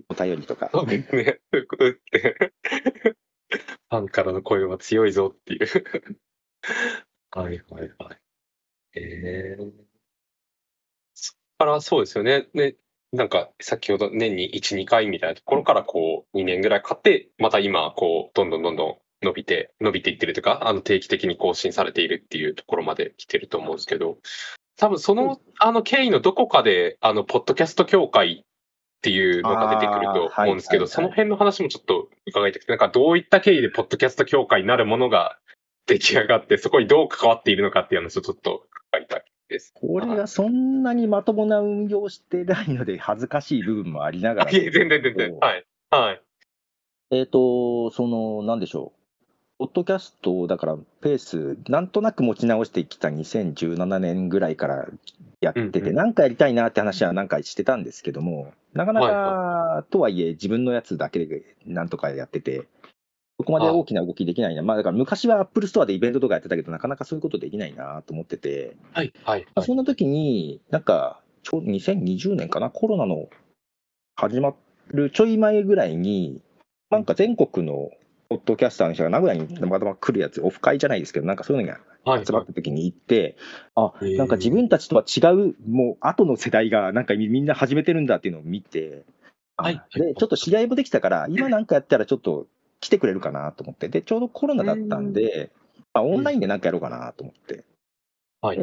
[0.08, 0.70] お便りとか。
[0.72, 1.40] そうですね。
[1.52, 2.34] そういうことですね。
[3.90, 5.66] ファンからの声は強いぞっていう。
[7.30, 8.18] はいはいはい。
[8.94, 9.72] えー、
[11.14, 12.48] そこからそうですよね。
[12.54, 12.76] で、
[13.12, 24.18] なんか先ほど年に1、2回みたいなところからこう2年ぐらい買って、また今こうどんどんどんどん伸びて、伸びていってるというか、あの定期的に更新されているっていうところまで来てると思うんですけど、
[24.76, 35.38] 多分その、あの経緯のどこかで、あの、ポッドキャスト協会っていうのが出てくると思うんですけど、あーはいはいはいその辺の話もちょっと伺いたくて、なんかどういった経緯でポッドキャスト協会になるものが
[35.86, 39.72] 出来上がって、そこにどう関わっているのかっていう話をちょっと伺いたいです。
[39.74, 44.48] これがそんなにまともな運用してないので恥ずかしい部分もありながら。
[44.48, 45.36] あいえ、全然全然。
[45.38, 45.66] はい。
[45.90, 46.22] はい。
[47.10, 49.01] えっ、と、その、なんでしょう。
[49.62, 54.88] ポッドキャストをだからペース、なんとなく持ち直してきた2017年ぐらいから
[55.40, 55.94] やってて、うんうん。
[55.94, 59.08] なんかやりたいなって話はなんかしてたんですけども、なかなは
[59.78, 62.66] いか、とはいえ、自分のやつだけでなんとかやってて、
[63.38, 69.66] そこまで大きな動きできないな、まあだから昔はアップルストアでイベントとかやってたけど、なかなかそういうことできないなと思ってて、はい、はい、まあ、はい。
[69.68, 73.28] そんな時に、なんか、ちょうど2020年かな、コロナの
[74.16, 74.54] 始ま
[74.88, 76.40] るちょい前ぐらいに、
[76.90, 77.92] なんか全国の
[78.32, 83.36] ポッドキャスターの人が名古屋にたまたま来るやつ、オフ会じゃないですけど、なんかそういうのがはい、集まった時に行って、
[83.76, 89.04] あなんか自分たちとは違う、もう後の世代がなんかみみんな始めてるんだっていうのを見て、
[89.56, 92.46] あはいでちょっと知り合いもできたから、今なんかやったらちょっと
[92.80, 95.52] 来てくれるかなと思って、でちょうどコロナだったんで、
[95.94, 97.64] まあ、オンラインでなんかやろうかなと思って、
[98.40, 98.58] はい。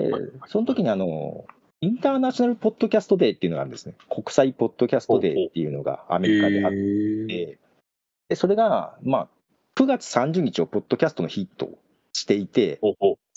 [0.47, 1.45] その時にあの、
[1.81, 3.93] インターナショナルポッドキャストデーっていうのがあるんですね。
[4.09, 7.57] 国際ポッドキャストデーっていうのがアメリカであって、
[8.27, 9.27] でそれが、まあ、
[9.79, 11.69] 9月30日をポッドキャストの日と
[12.11, 12.81] していて、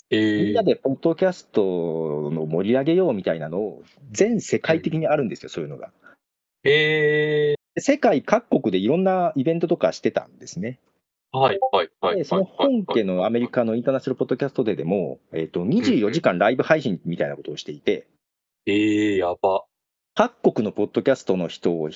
[0.09, 5.91] えーみんなでポッドキャストの盛り上げようみたいなのを、全世界的にあるんですよ、そういうのが。
[6.65, 10.79] えで世界各国でいろんなイベントとかしてたんですね。
[11.33, 12.17] ー、はい、はい、はい。
[12.17, 13.15] で、その本家の。
[13.15, 18.05] のアメリカのインターナショナルポッドキャストデーでも、えっと、24時間ライブ配信みたいなことをしていて、
[18.65, 19.63] えー、やば。
[20.13, 21.89] 各国のポッドキャストの人を、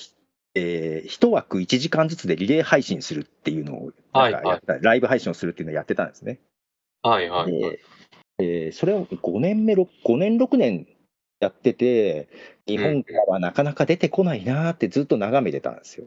[0.58, 6.40] えー、1枠1時間ずつでリレー配信するっていうのをなんかやった、ライブ配信をするっていうのをやってたんですね。
[7.02, 7.60] はい、はい、はい。
[7.60, 7.80] で、
[8.40, 10.86] えーそれを5年目、6 5年、6年
[11.40, 12.28] やってて、
[12.66, 16.06] 日本からはなかなか出てこないなーってずっと眺めてたんですよ。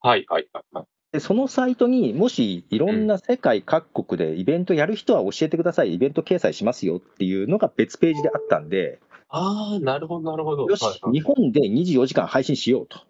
[0.00, 0.86] はい、はい、はいはい。
[1.12, 10.66] で、そのサイトにもしいろんな世界各国でイベントやる人は教えてください、イベント掲載しますよっていうのが別ページであったんで、ああ、なるほど、なるほど。
[10.66, 13.00] よしはい、はい日本で24時間配信しようと。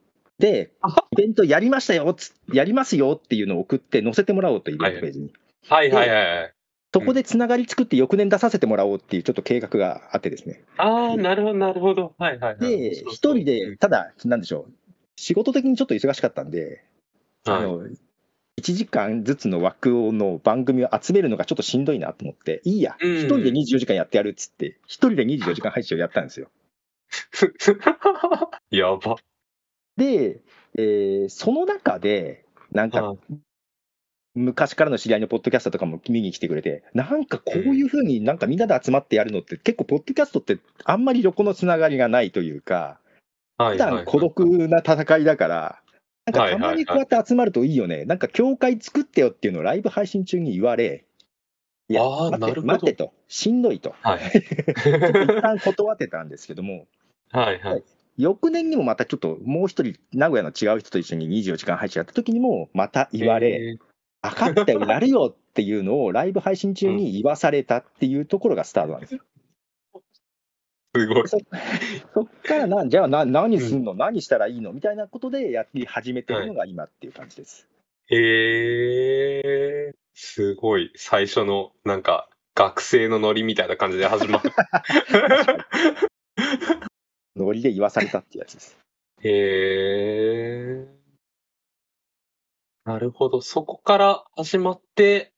[0.43, 5.33] であ、イベントやりましたよつ、やりますよっていうのを送って載せてもらおうと、イベントページに。
[5.69, 6.53] はい、はい、はいはい。
[6.93, 10.65] そこでつながり作って翌年出させてもらおうっていうちょっと計画があってですね。
[10.79, 12.13] ああ、なるほど、なるほど。
[12.19, 12.77] はい、はい、はい。
[12.77, 14.73] で、一人で、ただ、なんでしょう、
[15.17, 16.83] 仕事的にちょっと忙しかったんで、
[17.45, 17.63] あはい。
[17.63, 17.95] の、1
[18.75, 26.49] 時間ずつの枠の番組を集めるのがちょっとしんどいなと思って、いいや、うん一人で24時間やってやるっつって、一人で24時間配信をやったんですよ。
[28.71, 29.17] やば。
[29.97, 30.41] で、
[30.77, 33.17] えーその中で、なんかは、
[34.35, 42.99] 昔からの知り合いのポッドキャスターとかも見に来てくれて、なんかこういうふうになんかみんなで集まってやるのって、結構、ポッドキャストってあんまり横のつながりがないというか、
[43.59, 43.97] はい、普はい。
[43.97, 45.83] 段孤独な戦いだから、
[46.25, 51.05] なんかたまにこうやって集まるといいよね、なんか教会作ってよっていうのをライブ配信中に言われ、
[51.89, 54.21] いや、待って待ってと、しんどいと、はい。
[54.33, 56.87] 一旦断ってたんですけども、
[57.31, 57.83] はい、はい。
[58.19, 69.21] 翌年にもまたちょっともう一人、名古屋の違う人と一緒に24時間配信やった時にも、また言われ、えー分かったよ、やるよっていうのをライブ配信中に言わされたっていうところがスタートなんですよ。
[70.95, 71.29] すごい。
[71.29, 71.39] そ
[72.15, 74.73] そっからな、じゃあな何すんの、何したらいいの？
[74.73, 77.67] みたいなことでやり始めてるのが今っていう感じです。
[78.09, 80.93] へえ、すごい。
[80.97, 84.53] 最初の、なんか、学生のノリみたいな感じで始まる。
[87.37, 88.79] ノリで言わされたってやつです。
[89.23, 91.03] へえ。
[92.85, 93.41] なるほど。
[93.41, 95.33] そこから始まって、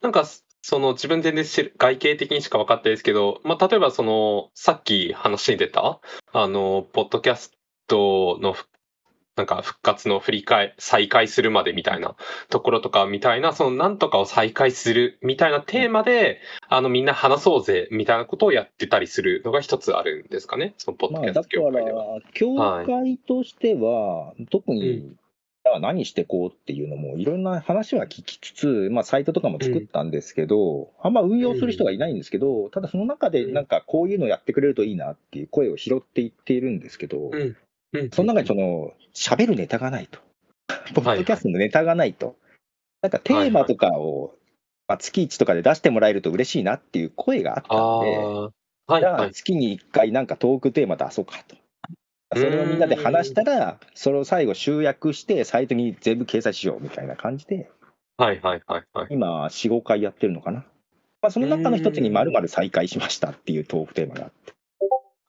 [0.00, 0.24] なんか、
[0.64, 6.00] その自分全然外形的にしか分かってないですけど、まあ、例えばその、さっき話に出た、
[6.32, 7.52] あの、ポッドキャス
[7.88, 8.54] トの、
[9.34, 12.16] なんか復活の振り返、再開するまでみたいな
[12.50, 22.04] ところとかみたいな、そのなんとかを再開するみたいなテーマで、あのみんな話そうぜみたいなことをやってたりするのが一つあるんですかね、そのポッドキャスまあ、だかト業界では。
[22.04, 25.16] ら、協会としては、特に、
[25.64, 37.56] じゃあ何してこうっていうのも、いろんな話は聞きつつ、まあ、サイトとかも作ったんですけど、あんま運用する人がいないんですけど、ただその中で、なんかこういうのやってくれるといいなっていう声を拾っていっているんですけど、うん。
[37.92, 38.10] うん。
[38.10, 40.20] その中にその、喋るネタがないと。
[40.94, 42.36] ポッドキャストのネタがないと。
[43.02, 44.34] なんかテーマとかを、
[44.88, 48.18] まあ、月1とかで出してもらえると嬉しいなっていう声があったんで、
[48.86, 49.32] はいじゃあはい。
[49.32, 51.56] 月に1回なんかトークテーマ出そうかと。
[52.34, 57.70] それをみんなで話したら、それを最後集約してサイトに全部掲載しようみたいな感じで、
[58.16, 59.06] はいはいはいはい。
[59.10, 60.64] 今4、5回やってるのかな。
[61.20, 64.52] まあ、その中の一つに〇〇再開しましたっていうトークテーマがあって、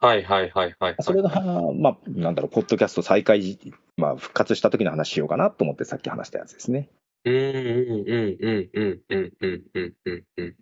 [0.03, 0.95] はいはいはいはい。
[0.99, 1.29] それが、
[1.73, 3.57] まあ、なんだろう、ポッドキャスト再開、
[3.95, 6.89] まあ、復活した時の話しようかなと思ってさっき話したやつですね。
[7.23, 10.55] うんうんうんうんうんうんうんうんうんうん。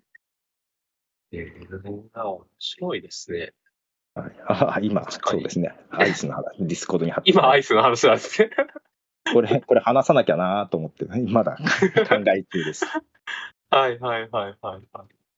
[1.31, 3.53] えー、面白いですね。
[4.13, 5.73] はい、あ今、そうですね。
[5.89, 8.51] アイスの話、ディスコードに貼って今、アイスの話なんですね。
[9.33, 11.63] これ、これ話さなきゃなと思って、まだ考
[12.27, 12.85] え中です。
[13.71, 14.81] はいはいはいはいはい。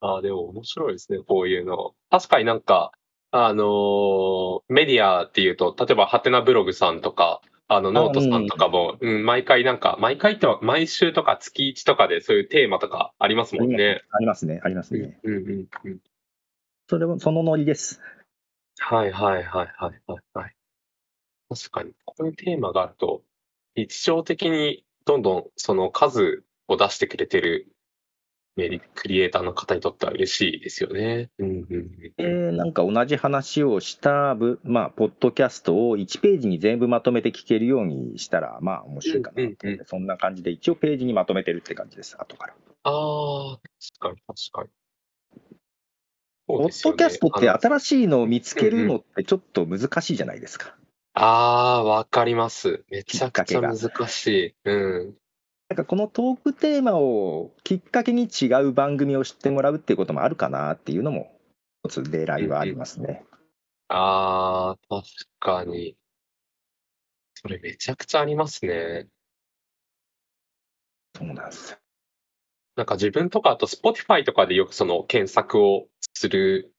[0.02, 1.94] ああ、でも面白いですね、こういうの。
[2.10, 2.92] 確かになんか、
[3.36, 14.04] あのーメディアっていうと、例えば、ハテナブログさんとか、あの、ノートさんとかも、うん、毎回なんか、毎回っては、毎週とか月1とかでそういうテーマとかありますもんね。
[14.12, 15.19] ありますね、ありますうんね。
[15.24, 16.00] うんうんうん。
[16.88, 18.00] それも、そのノリです。
[18.78, 20.56] はいはいはいはいはいはい。
[21.50, 23.24] 確かに、こういうテーマがあると、
[23.76, 27.73] 日常的にどんどんその数を出してくれてる
[28.56, 31.32] クリエイターの方にとっては嬉しいですよね。
[31.39, 42.54] うんうんうんえーなんか同じ話をしたぶ、まあ、ポッドキャストを1ページに全部まとめて聞けるようにしたら、まあ、面白いかなって、うんうんそんな感じで、一応ページにまとめてるって感じです、後から。
[42.84, 43.60] ああ、
[44.00, 44.70] 確かに確かに。
[46.46, 50.76] ポッドキャストって新しいのを見つけるのってちょっと難しいじゃないですか。
[51.13, 52.84] あー、わかります。
[52.89, 54.56] めちゃくちゃ難しい。
[54.66, 54.74] う
[55.10, 55.16] ん。
[55.74, 61.36] なんかこのトークテーマをきっかけに違う番組を知ってもらうっていうこともあるかなっていうのも、
[61.84, 63.26] 一つ狙いはありますね。
[63.88, 65.08] あー、確
[65.40, 65.96] かに。
[67.34, 69.08] それめちゃくちゃありますね。
[71.18, 71.78] そうなんですよ。
[72.76, 76.72] なんか自分とかあと Spotify とかでよくその検索をする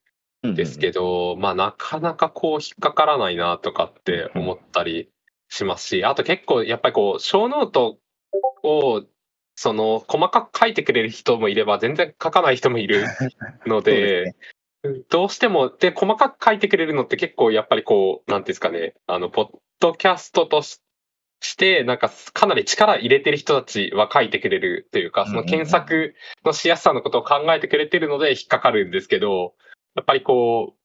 [0.47, 5.11] んですけど、まあなかなかこう引っかからないなとかって思ったり
[5.49, 7.99] しますし、あと結構やっぱりこう小ノート
[8.65, 9.05] を
[9.55, 13.05] その細かく書いてくれる人もいれば全然書かない人もいる
[13.67, 14.35] のでね。
[15.09, 19.49] どうしても、で、細かく書いてくれるのって結構やっぱりこう、なんていうんですかね、あの、ポッ
[19.81, 20.83] ドキャストとし
[21.41, 29.55] して、なんかかなり力入れてる人たちは書いてくれるというか、その検索のしやすさのことを考えてくれてるので引っかかるんですけど、
[29.95, 30.84] やっぱりこう、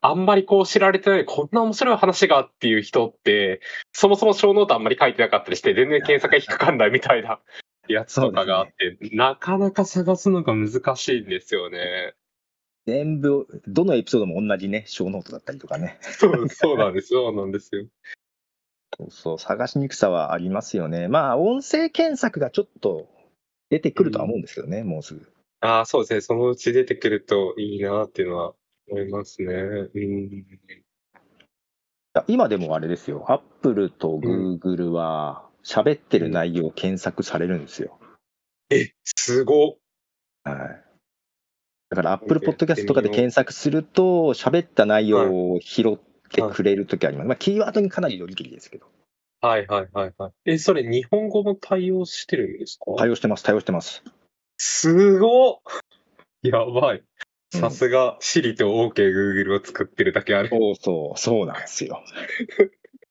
[0.00, 3.60] あんまりこう知られてない、こんな面白い話がっていう人って、
[3.92, 7.40] そもそもショーノートあんまり書いてなかったりして、全然検索が引っかかんないみたいな
[7.88, 12.14] やつとかがあって、なかなか探すのが難しいんですよね。
[12.86, 15.98] 全部、どのエピソードも同じね、ショーノートだったりとかね。
[16.00, 17.08] そう、 そうなんです。
[17.08, 17.86] そうなんですよ。
[18.96, 21.08] そうそう、探しにくさはありますよね。
[21.08, 23.08] まあ、音声検索がちょっと
[23.68, 25.28] 出てくるとは思うんですけどね、もうすぐ。
[25.60, 26.20] ああ、そうですね。
[26.20, 28.54] そのうち出てくるといいなっていうのは
[28.88, 29.54] 思いますね。
[29.54, 30.44] うん。
[32.14, 37.98] や今でもあれですよ、アップルとグーグルは喋ってる内容を検索されるんですよ。
[38.70, 39.76] え、すごっ。
[40.44, 40.82] はい。
[41.88, 45.96] だから、アップルポッドキャストとかで検索すると、喋った内容を拾っ
[46.30, 47.26] てくれるときあります。
[47.28, 48.86] まあ、キーワードにかなりよりきりですけど。
[49.40, 50.32] はいはいはいはい。
[50.46, 52.86] え、それ日本語も対応してるんですか？
[52.96, 54.02] 対応してます、対応してます。
[54.58, 55.56] すごっ。
[56.42, 57.04] やばい。
[57.56, 60.48] うんさすが、シリと OK Google を作ってるだけある。
[60.48, 62.02] そうそう、そうなんですよ。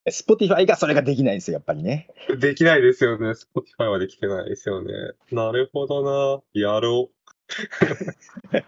[0.07, 2.09] Spotify がそれができないんですよ、やっぱりね。
[2.37, 3.29] できないですよね。
[3.31, 4.91] Spotify はできてないですよね。
[5.31, 6.43] なるほどな。
[6.53, 7.15] やろう。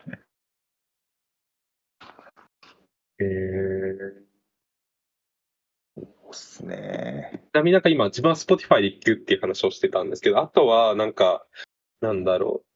[3.20, 4.28] えー。
[5.96, 7.44] そうっすね。
[7.52, 11.46] ちなみになんか今自分は Spotify で聞くっていう話をしてたんですけど、あとはなんか、
[12.02, 12.67] なんだろう。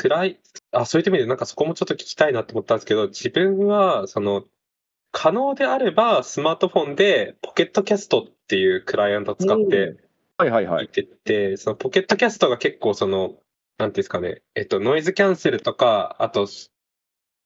[0.00, 0.40] 暗い、
[0.72, 4.44] あ、そういった意味でなんかそこもちょっと聞きたいなと思ったんですけど、自分はその、
[5.12, 9.96] 可能であればスマートフォンでポケットキャストっていうクライアントを使って
[10.40, 10.88] はいはいはい。
[10.88, 16.48] てて、そのポケットキャストが結構その、なんていうんですかね、えっと、ノイズキャンセルとか、あと、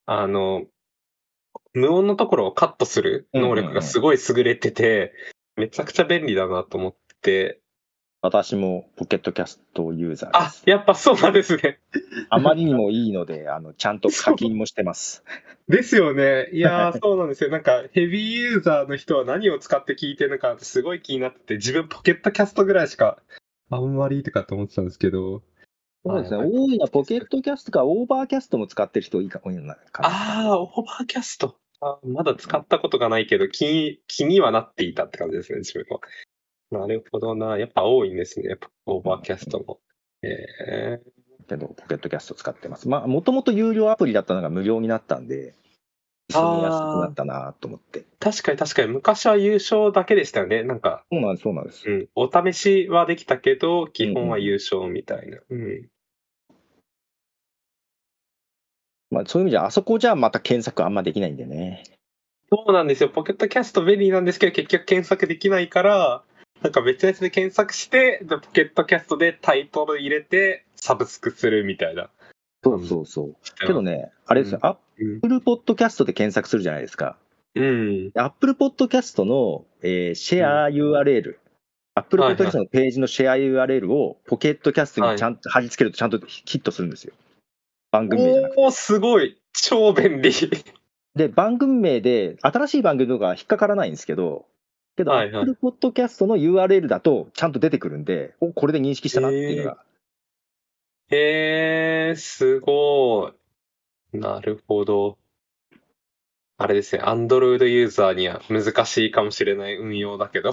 [0.07, 0.65] あの、
[1.73, 5.13] 無音のところをカットする能力がすごい優れてて、
[5.57, 7.61] めちゃくちゃ便利だなと思って、
[8.25, 11.79] 私もポケットキャストユーザーです。、やっぱそうなんですね。
[12.31, 15.23] あまりにもいいので、 あの、ちゃんと課金もしてます。
[15.69, 16.49] ですよね。
[16.55, 17.51] いやー、 そうなんですよ。
[17.51, 23.19] なんか、ヘビーユーザーの人は何を使って聞いてるのかってすごい気になってて、自分ポケットキャストぐらいしか、
[23.69, 25.43] あんまりとかって思ってたんですけど。
[26.07, 26.39] そうですね。
[26.39, 30.09] はい多いのはポケットキャストかオーバーキャストも使ってる人多いか多いのかな。
[30.09, 31.59] ああ、オーバーキャスト。
[31.83, 36.01] あまだ使ったことがないけど、気に、気にはなっていたって感じですね、自分は。
[36.71, 37.59] なるほどな。
[37.59, 39.81] やっぱ多いんですね、やっぱオーバーキャストも。
[40.23, 41.03] ええ
[41.47, 42.89] けど、ポケットキャスト使ってます。
[42.89, 45.55] まあ、もともと有料アプリだったのが無料になったんで、
[46.31, 48.07] 住みやすくなったなと思って。
[48.19, 50.63] 確かに確かに、昔は有償だけでしたよね。
[50.63, 51.89] なんか、そうなんです、そうなんです。
[51.89, 55.39] うん、お試しはできたけど、基本は有償みたいな。
[55.49, 55.89] うん。
[59.11, 61.85] まあ、そういう意味じゃ、あそこじゃまた検索あんまできないんでね。
[62.51, 63.11] そうなんですよ。
[63.11, 66.23] ポケットキャスト便利なんですけど、結局検索できないから、
[66.65, 72.09] なんか別のやつで検索して、でポケットキャストでタイトル入れて、サブスクするみたいな。
[72.65, 73.37] そうそうそう。
[73.61, 75.21] けどね、あれですよ、アッうん。
[75.21, 77.19] プルポッドキャストで検索するじゃないですか。
[77.55, 78.11] うん。
[78.15, 81.37] アップルポッドキャストの、えーシェア URL、
[81.95, 87.13] アップルポッドキャストのページのシェア URL をポケットキャストにちゃんと貼り付けるとちゃんとヒットするんですよ。
[87.91, 88.61] 番組名じゃなくて。
[88.63, 89.39] おー、すごい。
[89.53, 90.33] 超便利。
[91.15, 94.47] で、番組名で、新しい番組とか引っかからないんですけど、
[94.97, 99.79] けど、はいはい Apple Podcast の URL だとちゃんと出てくるんで、お、これで認識したなっていうのが、
[101.11, 103.33] へえ、すご
[104.15, 104.19] い。
[104.19, 105.19] なるほど。
[106.57, 110.51] あれですね、Android ユーザーには難しいかもしれない運用だけど。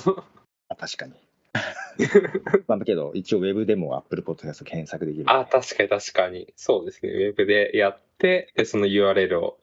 [0.68, 1.14] あ確かに。
[2.68, 5.26] まあ、けど、一応ウェブでも Apple Podcast 検索できる。
[5.28, 6.52] あ、確かに確かに。
[6.56, 7.12] そうですね。
[7.12, 9.60] ウェブでやって、で、その URL を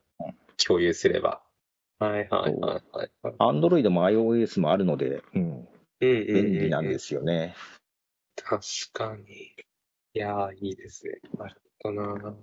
[0.65, 1.43] 共有すれば。
[1.99, 3.35] はいはいはいはいはい。
[3.39, 5.69] Android も iOS もあるので、うん、うん
[6.01, 7.55] うんうん便利なんですよね。
[8.37, 9.55] 確かに。
[10.15, 11.21] いやー、いいですね。
[11.37, 12.35] なるほどな。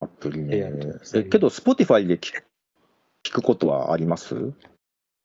[0.00, 1.26] アップルありがとうございね。
[1.26, 2.44] えけど、Spotify で聞く
[3.24, 4.52] 聞くことはあります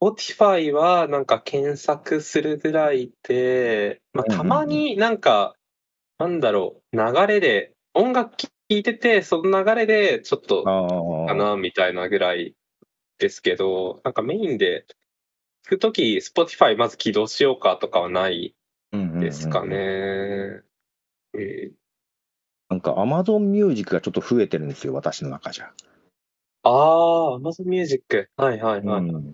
[0.02, 5.56] ？Spotify はなんか検索するぐらいで、まあ、たまになんか、
[6.18, 10.64] なんだろう、流れで、音楽聴いてて、その流れでちょっと。
[10.64, 12.56] かなみたいなぐらい
[13.18, 14.86] ですけど、なんかメインで
[15.66, 18.56] 聞くとき、Spotify まず起動しようかとかはない
[18.92, 19.76] うんうんうんですかね。
[19.78, 21.72] えー
[22.70, 25.72] なんか Amazon Music がちょっと増えてるんですよ、私の中じゃ。
[26.64, 28.30] ああ、Amazon Music。
[28.36, 29.02] はいはいはい。
[29.02, 29.34] うん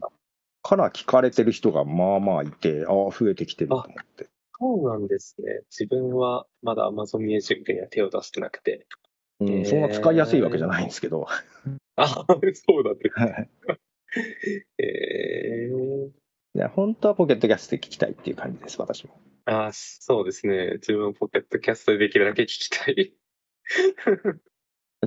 [0.62, 4.28] から聞かれてる人がまあまあいて、ああ、増えてきてると思って。
[4.60, 5.62] そうなんですね。
[5.70, 8.86] 自分はまだ Amazon Music には手を出してなくて。
[9.40, 11.28] うん、そんな使いやすいわけじゃないんですけど。
[11.96, 12.66] あ、そうなんです。
[14.78, 19.20] えー、本当はポケットキャストで聞きたいっていう感じです、私も。
[19.46, 20.74] あ、そうですね。
[20.76, 23.14] 自分ポケットキャストでできるだけ聞きたい。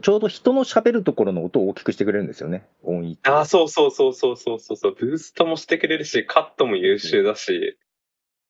[0.01, 3.21] ちょうど人の喋るところの音を大きくしてくれるんですよね、音域。
[3.25, 4.95] あ、そうそうそうそうそうそうそう。
[4.95, 7.79] ブーストもしてくれるし、カットも優秀だし、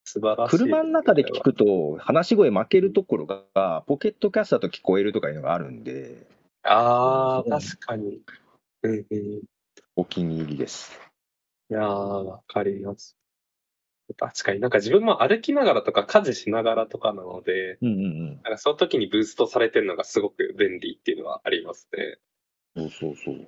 [0.05, 0.59] 素晴らしい。
[0.59, 6.27] 車の中で聞くと、話し声負けるところが、ポケットキャストだと聞こえるとかいうのがあるんで、
[6.65, 8.21] ああ、確かに。
[8.83, 9.17] うんうん。
[9.17, 9.43] い
[9.97, 10.99] お気に入りです。
[11.73, 13.17] やー、わかります。
[14.19, 22.19] 確かになんか自分も歩きながらとか家事しながらとかなので、うんうんなんかその時にブーストされてるのがすごく便利っていうのはありますね。
[22.75, 22.91] うん。
[22.91, 23.47] そうそうそう。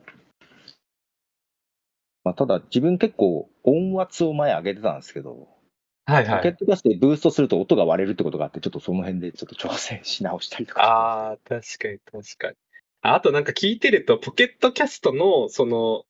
[2.23, 5.49] まあ、ただ、自分結構音圧を前上げてたんですけど、
[6.07, 10.83] はいポケットキャストでブーストすると音が割れるってことがあって、ちょっとその辺でちょっと挑戦し直したりとか。
[10.83, 12.55] ああ、確かに確かに。
[13.03, 16.05] ああとなんか聞いてると、ポケットキャストのその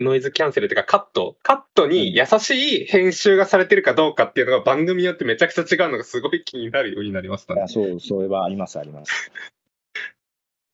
[0.00, 7.68] ノイズキャンセルというかカット、カットに優しい編集がされてるかどうかっていうのが番組によってめちゃくちゃ違うのがすごい気になるようになりましたね あ。
[7.68, 9.30] そう、それはあります、あります。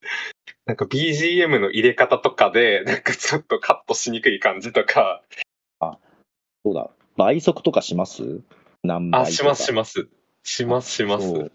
[0.64, 5.22] なんか BGM の入れ方とかで、なんかちょっとカットしにくい感じとか、
[6.64, 6.90] そうだ、
[7.20, 8.40] 倍速とかします？
[8.82, 10.08] 何倍あ、しますします。
[10.42, 11.50] しますします。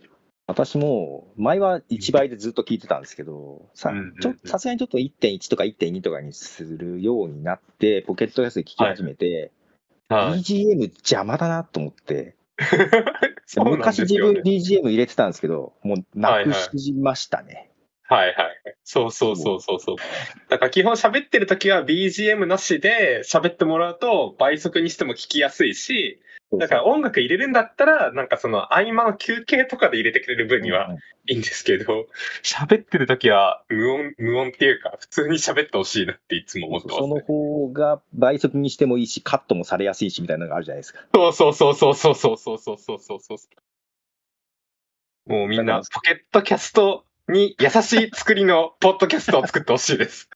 [0.47, 3.89] 私も、前は1倍でずっと聞いてたんですけど、さ
[4.59, 9.51] すがにちょっと1.1とか1.2とかにするようになって、ポケットキャストで聞き始めて、
[10.07, 10.39] はい。
[10.41, 12.35] BGM 邪魔だなと思って、
[13.57, 14.43] 昔自分。
[14.43, 17.71] BGM 入れてたんですけど、もうなくしましたね。
[18.07, 18.35] はいはい。
[18.83, 19.95] そうそうそうそうそう。
[20.49, 26.21] だから基本喋ってる時は BGM なしで喋ってもらうと倍速にしても聞きやすいし、
[26.59, 30.97] だから音楽入れるんだったら、なんかその合間の休憩とかで入れてくれる分にはうん
[31.27, 32.05] いいんですけど、
[32.43, 37.23] 喋ってる時は無音、無音っていうか、普通に喋ってほしいなっていつも思ってます、そのね。
[37.25, 40.99] 方が倍速にしてもいいし、カットもされやすいしみたいなのがあるじゃないですか。
[41.13, 43.35] そうそうそうそうそうそうそうそうそうそうそ
[45.27, 45.29] う。
[45.31, 50.29] もうみんな、ポケットキャストに優しい作りのポッドキャストを作ってほしいです。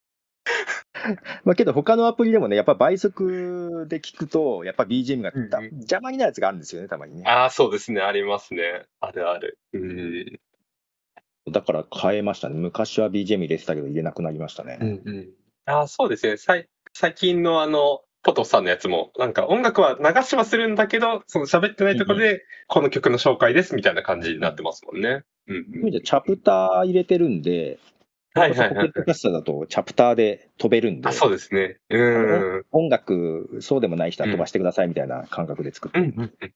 [1.44, 7.24] まあ、けど他のアプリでもね、やっぱ倍速で聞くと、やっぱ BGM がうんうん邪魔になるやつがあるんですよね、たまにね。
[7.28, 8.02] ああ、そうですね。
[8.02, 8.86] ありますね。
[9.00, 9.60] あるある。
[9.74, 10.40] うん。
[11.52, 12.56] だから変えましたね。
[12.56, 14.78] 昔は BGM 入れてたけど入れなくなりましたね。
[14.82, 15.30] うんうん。
[15.66, 16.38] ああ、そうですね。
[16.38, 16.68] 最
[17.16, 25.24] 近のあの、ポトフさんのやつも、なんか音楽は流しはするんだけど、その喋ってないところで、この曲の紹介ですみたいな感じになってますもんね。
[25.48, 27.80] うんそういう意味でチャプター入れてるんで、
[28.34, 28.92] はいはいはいポケッ。
[28.94, 31.80] トキャストだとチャプターで飛べるんで、あ、そうですね。
[31.90, 32.66] うん。
[32.72, 36.06] 音楽、そうでもない人は飛ばしてくださいみたいな感覚で作ってる。
[36.06, 36.54] うんうんうん。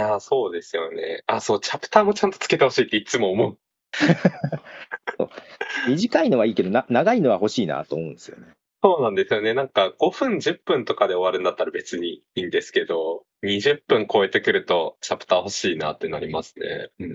[0.00, 1.22] ああ、そうですよね。
[1.26, 3.58] あそう、チャプターもちゃんとつけてほしいっていつも思う。
[5.88, 8.46] 短いのはいいけどな、長いのは欲しいなと思うんですよね。
[8.82, 9.54] そうなんですよね。
[9.54, 16.90] なんか5分、10分とかで終わるんだったら別にいいんですけど、20分超えてくるとチャプター欲しいなってなりますね。
[16.98, 17.06] う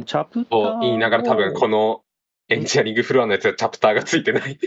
[0.00, 0.04] ん。
[0.04, 2.02] チャプターをと言いながら多分この
[2.48, 4.58] エンジニアリングフロアのやつはチャプターがついてない。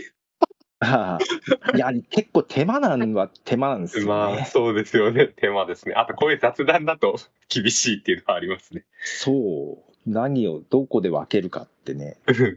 [0.80, 1.18] あ
[1.72, 4.08] あいや、結構手間なんは手間なんですよね。
[4.08, 5.28] まあ、そうですよね。
[5.28, 5.94] 手間ですね。
[5.94, 7.16] あとこういう雑談だと
[7.48, 8.84] 厳しいっていうのはありますね。
[9.02, 9.92] そう。
[10.06, 12.48] 何をどこで分けるかってね、うんうん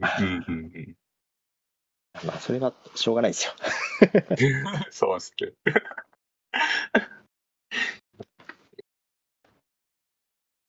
[0.47, 0.95] うん
[2.23, 3.53] まあ、それはしょうがないですよ。
[4.91, 5.51] そうですね。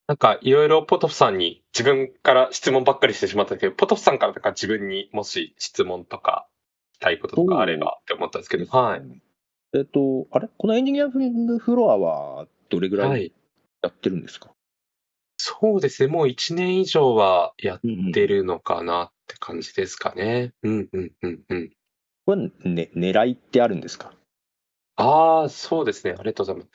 [0.09, 6.47] なんかいろいろポトフさんに自分から質問ばっかりしてしまったけど、ポトフさんからなんか自分にもし質問とか
[6.95, 9.03] したいこととかあればって思ったんですけど、はい。
[9.75, 10.49] えっと、あれ？
[10.57, 13.33] このエンジニアリングフロアはどれぐらはいい。
[13.83, 14.51] やってるんですか、
[15.49, 16.13] そうですね。
[16.13, 20.53] もう1年以上はやっうんてるのかなって感じですかね。
[20.65, 21.71] うんうんうんうん。
[22.27, 24.13] これは、ね、狙いってあるんですか？
[24.97, 26.15] ああ、そうですね。
[26.19, 26.71] ありがとうございます。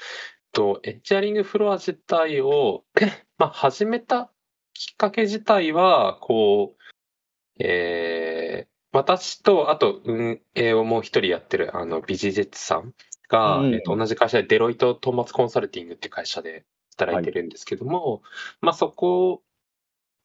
[0.53, 2.85] と、エンジニアリングフロア自体を、
[3.37, 4.31] まあ、始めた
[4.73, 12.93] きっかけ自体は、こう、えー私と、あと、運営をもう一人やってる、あの、ビジジェッツさん
[13.29, 16.65] が、うんえっと、同じ会社でデロイト・トーマツコンサルティングっていう会社で
[16.97, 18.21] 働いてるんですけども、
[18.61, 19.41] まあ、そこ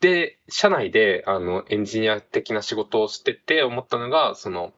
[0.01, 4.73] で、社内で、あの、エンジニア的な仕事をしてて思ったのが、その、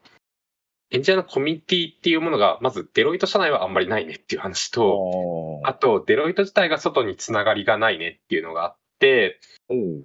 [0.90, 9.40] エンジニアのコミュニティっていうものが、まずデロイト社内はあんまりないねっていう話と、あと、デロイト自体が外につながりがないねっていうのがあって、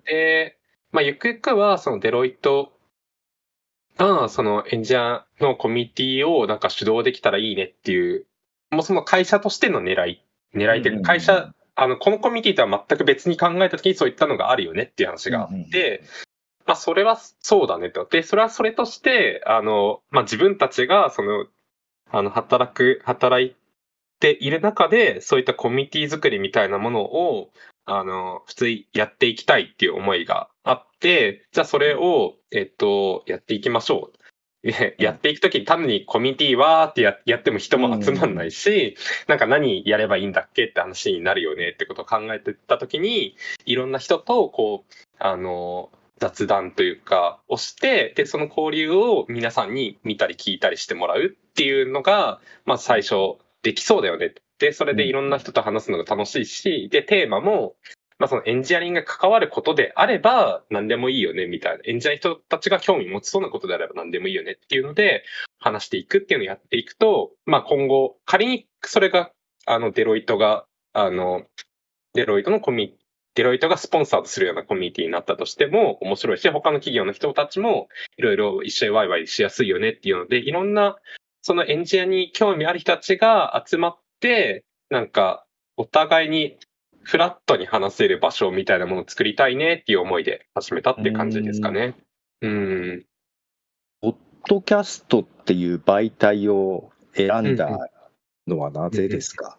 [0.06, 0.58] で、
[0.92, 2.74] まあ、ゆくゆくは、そのデロイト
[3.98, 8.26] が、そのエンジニアのコミュニティをなんか主導できたらいいねっていう、
[8.72, 10.24] もうその会社としての狙い、
[10.56, 16.04] 狙いというか、会社、あの、このコミュニティとは全く別に考えたときにそういったのがあるよねっていう話があって、
[16.66, 18.06] まあ、それはそうだねと。
[18.10, 21.48] で、それはそれとして、あの、まあ、自分たちが、その、
[22.10, 23.56] あの、働く、働い
[24.20, 27.52] ている中で、そういったコミュニティ作りみたいなものを、
[27.86, 34.23] あの、普通にやっていきたいっていう思いがあって、じゃあそれを、えっと、やっていきましょう。
[34.64, 38.96] でやっていくときに単にコミュニティわーってややっても人も集まんないし、
[39.28, 43.36] なんか何やればいいんだっけって話になるよねってことを考えてたときに、
[43.66, 45.90] いろんな人とこう、あの、
[46.20, 54.34] 雑談というか、をして、で、その交流を皆さんに見たり聞いたりしてもらうっていうのが、まあ最初できそうだよね。
[54.60, 57.76] で、それでいろんな人と話すのが楽しいし、で、テーマも、
[58.24, 61.84] まあそのエンジニアリングが関わることであれば何でもいいよねみたいな。
[61.84, 65.26] エンジニアの人たちが興味持ちそうなことであれば何でもいいよねっていうので
[65.60, 69.32] 話していくっていうのをやっていくと、まあ今後、仮にそれが、
[69.66, 71.44] あの、デロイトが、あの、
[72.14, 73.04] デロイトのコミュ
[73.36, 80.98] デロイトがスポンサーとするようなコミュニティになったとしても面白いし、他の企業の人たちもいろいろ一緒にワイワイしやすいよねっていうので、いろんな
[81.42, 85.46] そのエンジニアに興味ある人たちが集まって、なんか
[85.78, 86.58] お互いに
[87.04, 91.96] フラットに話せる場所みたいなものを作りたいねっていう思いで始めたって感じですかね。
[92.42, 93.06] うん。
[94.02, 94.16] ポッ
[94.48, 97.90] ドキャストっていう媒体を選んだ
[98.48, 99.58] のはなぜですか、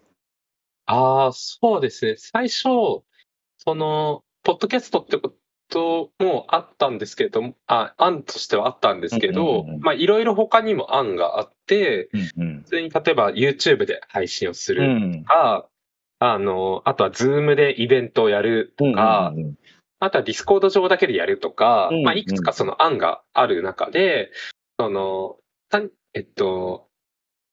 [0.87, 2.15] ああ、そうですね。
[2.17, 5.35] 最初、その、ポッドキャストってこ
[5.71, 15.69] ともあったんですけども、あ、案としてはあったんですけどうんうんうんうん、まあ、いろいろ他にも案があって、うん普通に例えば YouTube で配信をすうるんとか、
[16.33, 19.55] あの、あとは Zoom でイベントをやるとか、うんうん
[20.01, 24.33] あとは Discord 上だけでやるとか、うんまあ、いくつかその案がある中で、
[24.79, 25.37] その、
[25.71, 25.81] た
[26.13, 26.89] えっと、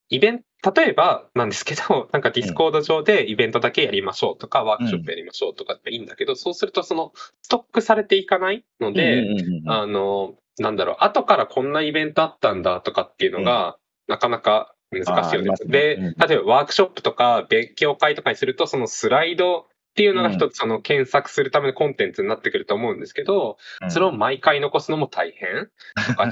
[0.09, 9.71] イベント、例えばなんですけど、 なんか Discord 上でイベントだけやりましょうとか、ワークショップやりましょうとかっていいんだけど、そうするとそのストックされていかないので、うんうんうんうん。
[9.71, 15.49] あの、なんだろう、後からこんなイベントあったんだとかっていうのが、なかなか難しいよね。
[15.49, 23.57] ねで、うん例えばワークショップとか勉強会とかにすると、そのスライドっていうのが一つその検索するためのコンテンツになってくると思うんですけど、
[23.89, 25.69] それを毎回残すのも大変
[26.07, 26.31] とかに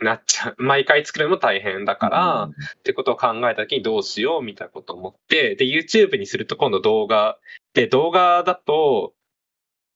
[0.00, 0.56] なっちゃう。
[0.62, 7.38] 毎回作るのも大変だから、ってことを考えた時にどうしようみたいなことを思って、で、YouTube にすると今度動画、
[7.72, 9.14] で、動画だと、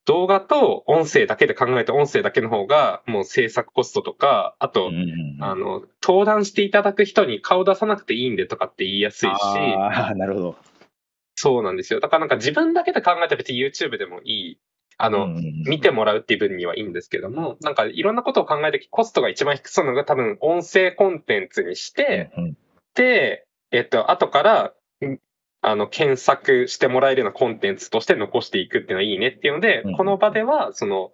[0.07, 10.57] 動画と音声だけで考えて音声だけの方が、もう制作コストとか、あと、うんあの、登壇していただく人に顔出さなくていいんでとかって言いやすいし、ああ、なるほど。
[11.37, 12.01] そうなんですよ。
[12.01, 14.59] だからなんか自分だけで考えたら別に YouTube でもいい。
[14.97, 22.57] あの、うん見てもらうっていう分にはいいんですけども、なんかいろんなことを考えてコストが一番低そうなのが多分音声コンテンツにして、うんうん
[22.95, 24.73] で、えっと、後から、
[25.05, 25.19] ん
[25.67, 31.11] あの、検索してもらえるようなコンテンツとして残していくっていうのはいいねっていうので、うんこの場では、その、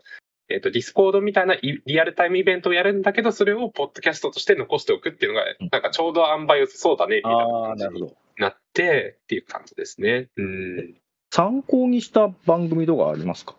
[0.49, 8.13] えっと、ディスコードみたいなリアルタイムイベントをやるんだけど、それをポッドキャストとして残しておくっていうのがうん、なんかちょうど塩梅良さそうだね、みたいな感じに。
[8.39, 10.29] なってっていう感じですね。
[10.37, 10.95] うん。
[11.31, 13.55] 参考にした番組とかありますか？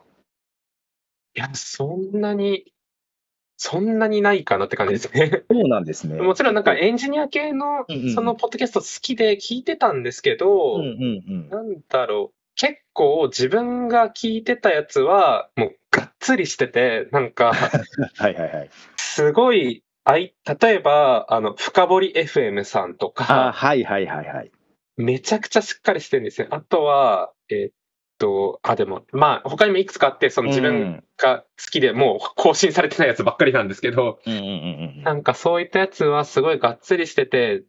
[1.35, 2.65] いや、そんなに、
[3.64, 5.43] そんなにないかなって感じですね。
[5.51, 6.20] そうなんですね。
[6.20, 7.86] もちろんなんかエンジニア系の
[8.16, 11.49] そのポッドキャスト好きで聞いてたんですけど、うんうんうん。
[11.49, 17.53] なんだろ結構自分が聞いてたやつは、もうがっつりしてて、なんか、
[18.18, 18.70] はいはいはい。
[18.97, 24.51] すごい、あい例えば、あの、深堀 FM さんとあか、はいはいはいはい。
[24.97, 26.47] めちゃくちゃしっかりしてるんですね。
[26.49, 27.72] あとは、えーっ
[28.22, 34.19] と、あ、でも、まあ、他にもいくつかあって、その自分が好きでもう更新されてないやつばっかりなんですけど、
[35.03, 37.63] なんかそういったやつはすごいがっつりしてて、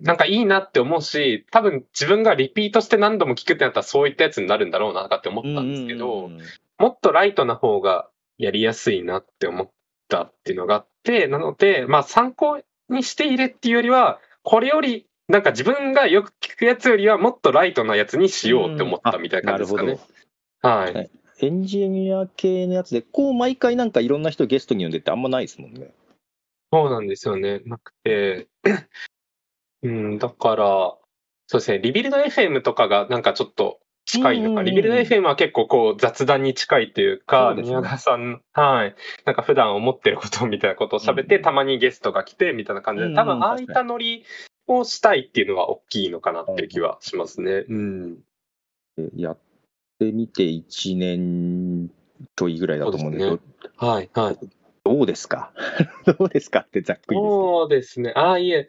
[0.00, 6.30] なんかいいなって思うし、多分自分がリピートして何度も聞くってなったらそういったやつになるんだろうなとかって思ったんですけど、
[6.78, 9.70] もっとライトな方がやりやすいなって思っ
[10.08, 19.98] たっていうのがあって、なので、まあ参考にしているっていうよりは、これより、なんか自分がよく聞くやつよりはもっとライトなやつにしようって思ったみたいな感じですかね。
[20.60, 20.94] はい。
[20.94, 21.10] はい。
[21.40, 25.92] エンジニア系のやつで、こう毎回なんかいろんな人ゲストに呼んでってあんまないですもんね。
[26.72, 27.60] そうなんですよね。
[27.64, 28.48] なくて、
[29.82, 30.96] うん、だから、
[31.46, 38.94] そうですね、リビルド FM とかがなんかちょっと近いのか、リビルド FM は結構こう雑談に近いというそか、う宮田さん、はい、
[39.24, 44.24] なんか普段思ってることみたいなことを喋って、うんたまにゲストが来てみたいな感じで、多分ああいったノリ
[44.66, 47.64] をしたいっていうのは大きいのかなっていう気はしますね。
[47.68, 48.14] うん。
[48.96, 49.38] でやっ
[49.98, 51.90] てみて1年
[52.36, 54.38] ちょいぐらいだと思うんだけど、そうではい、はい。
[54.84, 55.52] どうですか？
[56.18, 57.30] どうですかってざっくりです。
[57.30, 58.12] そうですね。
[58.14, 58.68] ああ、いえ。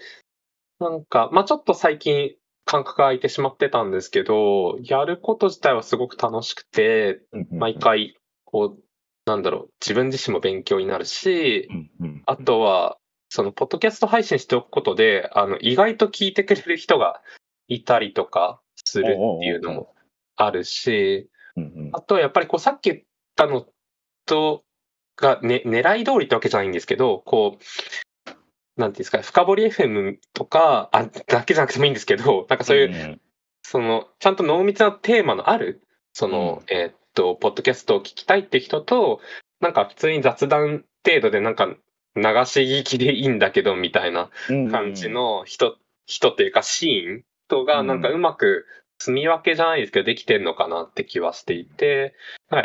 [0.79, 2.35] なんか、まあちょっと最近
[2.65, 7.21] 感覚が空いてしまってたんですけど、やること自体はすごく楽しくて、
[7.51, 8.83] 毎回、こう、
[9.25, 11.67] なんだろう、自分自身も勉強になるし
[12.25, 12.97] あとは、
[13.35, 17.21] その、ポッドキャスト配信しておくことで、あの、意外と聞いてくれる人が
[17.67, 19.07] いたりとかするっ
[19.41, 19.93] ていうのも
[20.37, 21.89] あるし、うんうん。
[21.91, 23.01] あとはやっぱりこうさっき言っ
[23.35, 23.65] たの
[24.25, 24.63] と、
[25.17, 28.31] が、ね、狙い通りってわけじゃないんですけど、こう、
[28.77, 33.21] なんていうんですか、深掘り FM とか、あ、だけじゃなくてもいいんですけど、なんかそういう、ん
[33.63, 35.81] その、ちゃんと濃密なテーマのある、
[36.13, 39.19] その、えーっと、ポッドキャストを聞きたいって人と、
[39.59, 41.75] なんか普通に雑談程度でなんか
[42.15, 48.65] 流し聞きでいいんだけど、みたいなうん感じの人、人っていうかシーンとがなんかうまく
[48.99, 52.13] 積み分けじゃないですけどできてんのかなって気はしていて、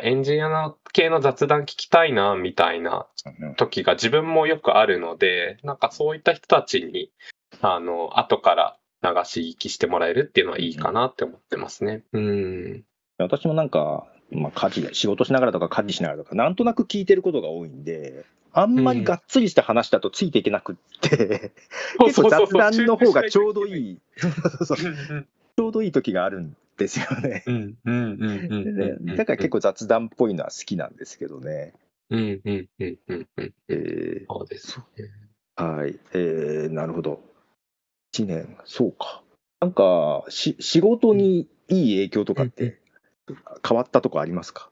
[0.03, 3.07] エンジニア系の雑談聞きたいなみたいな
[3.41, 7.11] うん時が自分もよくあるので、なんかそういった人たちに、
[7.61, 12.05] あの、後から流し聞きしてもらえるっていうのはいいかなって思ってますね。
[12.13, 12.85] うん。
[13.19, 21.53] 私もなんか、まあ、家事で仕事しながらとか家事しながらとか、なんとなく聞いてることが多いんで、あんまりがっつりした話だとついていけなくって、
[22.05, 24.01] 結構雑談の方がちょうどいい。
[25.57, 27.45] ちょうどいい時があるんですよね。
[29.17, 31.75] だから結構雑談っぽいのは好きなんですけどね。
[32.11, 33.55] うんうんうんうんうん。
[33.69, 35.11] えそうですね。
[35.57, 37.23] ーはい、えーなるほど。
[38.15, 39.23] 1年、そうか。
[39.61, 42.81] なんか、し仕事にいい影響とかって
[43.67, 44.71] 変わったとこありますか？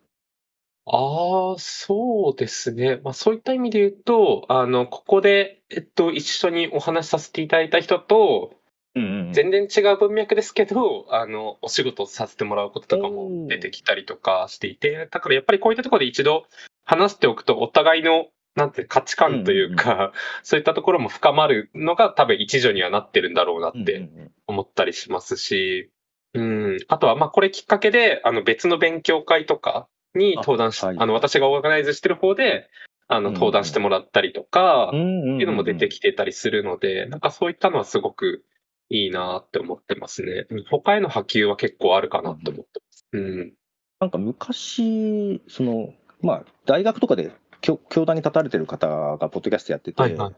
[0.90, 3.00] ああ、そうですね。
[3.04, 8.54] まあ、そういった意味で言うと、あの、ここで、えっと、一緒にお話しさせていただいた人と、
[8.94, 16.46] うんうん全然違う文脈ですけど、あの、お仕事をさせてもらうこととかも出てきたりとかしていて、だからやっぱりこういったところで一度
[16.84, 18.26] 話しておくと、お互いの、
[18.56, 20.12] なんて価値観というか、
[20.42, 25.90] そういったところも深まるのが多分一助にはなってるんだろうなってうんうん思ったりしますし、
[26.32, 32.68] うん、あとは、まあ、これきっかけで、あの、別の勉強会とかに登壇し、あ,、あはいの、私がオーガナイズしてる方で、
[33.08, 38.44] あの、うん登壇してもらったりとか、っうんうんうんていうのも出てきてたりするので、なんかそういったのはすごく
[38.90, 40.46] いいなって思ってますね。
[40.50, 43.06] うん他への波及は結構あるかなって思ってます。
[43.12, 43.52] うん。
[44.00, 50.34] なんか昔、その、まあ、大学とかで教教壇に立たれてる方がポッドキャストやってて、はいはい。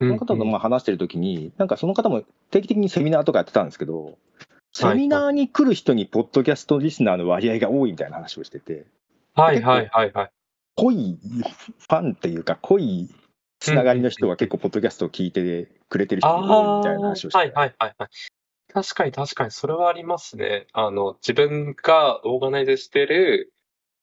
[0.00, 4.18] その方とまあ話してるときに、なんかその方も定期的にセミナーとかやってたんですけど、
[4.72, 8.86] セミナーに来る人にポッドキャストリスナーの割合が多いみたいな話をしてて、
[9.36, 10.30] はいはいはいはい。
[10.76, 13.10] 濃いファンっていうか、濃い
[13.60, 18.08] つながりの人は結構ポッドキャストを聞いてくれてる人が多いみたいな話をして、はいはいはいはい。
[18.72, 20.66] 確かに確かにそれはありますね。
[20.72, 23.52] あの、自分がオーガナイズしてる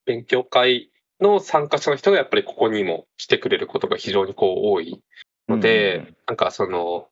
[0.06, 5.02] 勉強会の参加者の人がやっぱりここにも来てくれることが非常にこう多い
[5.48, 7.08] ので、なんかその、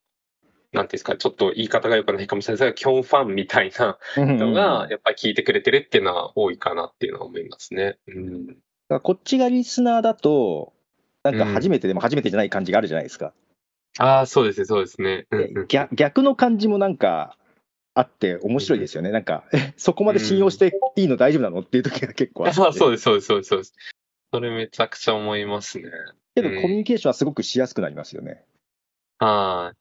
[0.72, 7.98] なんていうんですか、ちょっと言い方が良くないかもしれないですけど、キョンファンみたいなうん、人がだかやっぱり聞いてくれてるっていうのは多いかなっていうのは思いますね。
[8.08, 8.58] うん。
[8.90, 10.74] らこっちがリスナーだと、
[11.24, 13.34] なんか初めてでも初めてじゃない感じがあるじゃないですか。
[14.00, 15.28] ああ、そうですね、そうですね。
[15.32, 17.38] うんうん逆逆の感じもなんか
[17.94, 19.12] あって面白いですよね。
[19.12, 22.62] なんか、えそこまで信用していいの大丈夫なのっていう時が結構あって。
[22.62, 23.74] あそうです、そうです、そうです、そうです。
[24.34, 25.92] それめちゃくちゃ思いますね。
[26.36, 28.46] けどコミュニケーションはすごくしやすくなりますよね。
[29.20, 29.81] はい。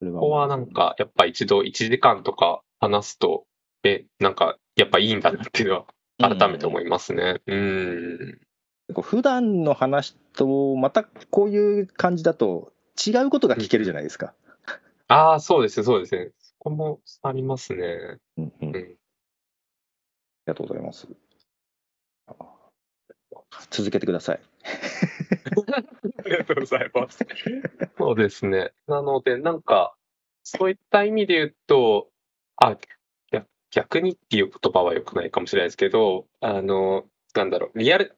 [0.00, 3.46] ここはなんか、やっぱ一度1時間とか話すと、
[3.84, 5.86] え、なんかやっぱいいんだなっていうの
[6.18, 7.40] は改めて思いますね。
[7.46, 8.40] うん。
[8.92, 12.72] こう普段の話と、またこういう感じだと、
[13.06, 14.34] 違うことが聞けるじゃないですか。
[15.08, 16.30] ああ、そうですね、そうですね。
[16.38, 18.18] そこもありますね。
[18.36, 18.96] うんうん、ありうん。
[20.46, 21.08] がとうございます。
[23.70, 24.40] 続けてください。
[26.24, 27.26] ありがとうございます。
[27.98, 28.72] そうですね。
[28.86, 29.94] なので、なんか、
[30.42, 32.08] そういった意味で言うと、
[32.56, 32.76] あ、
[33.30, 37.04] 逆逆にっていう言葉は良くないかもしれないですけど、あの、
[37.34, 38.16] なんだろう、リアル、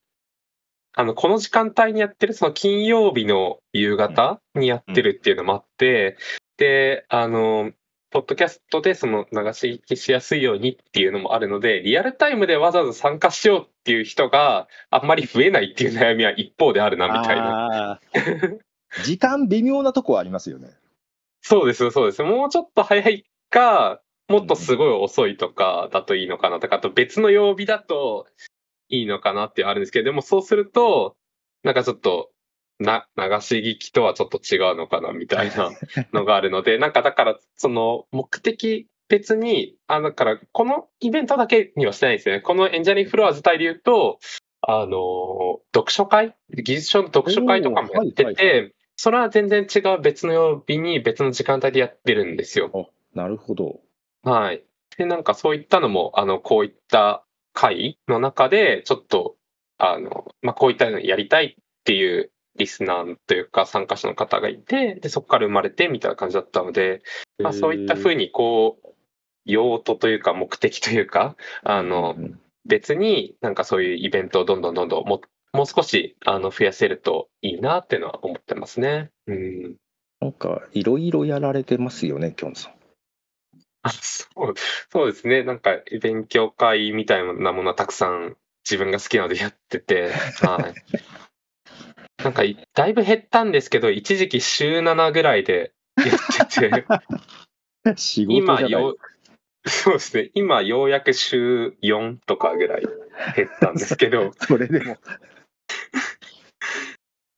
[0.94, 6.18] あの、この時間帯にやってる、その金曜日の夕方にやってるっていうのもあって、
[6.59, 7.72] で、あの、
[8.17, 18.01] ポッドキャストでその流し聞きしやすいようにっていうのもあるので、リアルタイムでわざわざ参加しようっていう人があんまり増えないっていう悩みは一方であるなみたいな。
[19.05, 20.71] 時間微妙なとこはありますよね。
[21.43, 22.23] そうです、そうです。
[22.23, 28.27] もうちょっと早いか、もっとすごい遅いとかだといいのかなとか、あと別の曜日だと
[28.89, 31.17] いいのかなってあるんですけど、でもそうすると、
[31.64, 32.31] なんかちょっと、
[32.79, 35.70] な、流し聞きとはちょっと違うのかなみたいな
[36.12, 42.41] のがあるので、なんかだから、その目的別に、あ、だからこのイベントだけにはしてないんですよね。
[42.41, 44.18] このエンジャリングフロア自体で言うと、
[44.61, 46.35] あの、読書会？
[46.51, 52.91] 技術書の読書会とかもやっておーはいはいて、それは全然違う別の曜日に別の時間帯でやってるんですよ。
[53.14, 53.81] なるほど。
[54.22, 54.64] はい。
[54.97, 59.37] で、なんかそういったのも、あの、こういった会の中で、ちょっと、
[59.79, 67.02] あの、まあ、こういったのやりたいっていうリスナーというか参加者の方がいて、で、そこから生まれてみたいな感じだったので、
[67.38, 68.88] まあ、そういったふうに、こう、
[69.44, 75.20] 用途というか目的というか、あのう、ん別になんかそういうイベントをどんどんどんどんも
[75.52, 79.11] もう少しあの増やせるといいなっていうのは思ってますね。
[79.26, 79.76] うん。
[80.20, 82.72] なんか、いろいろやられてますよね、きょんさん。
[83.82, 84.54] あ、そう、
[84.90, 85.44] そうですね。
[85.44, 88.36] なんか勉強会みたいなものはたくさん
[88.68, 90.74] 自分が好きなのでやってて、はい。
[92.23, 96.05] なんかいだいぶ減ったんですけど、一時期週7ぐらいでや
[96.45, 96.85] ってて、
[97.97, 98.33] 仕事。
[98.37, 98.97] 今よ、
[99.67, 100.31] そうですね。
[100.35, 102.83] 今ようやく週4とかぐらい
[103.37, 104.97] 減ったんですけど、 それでも。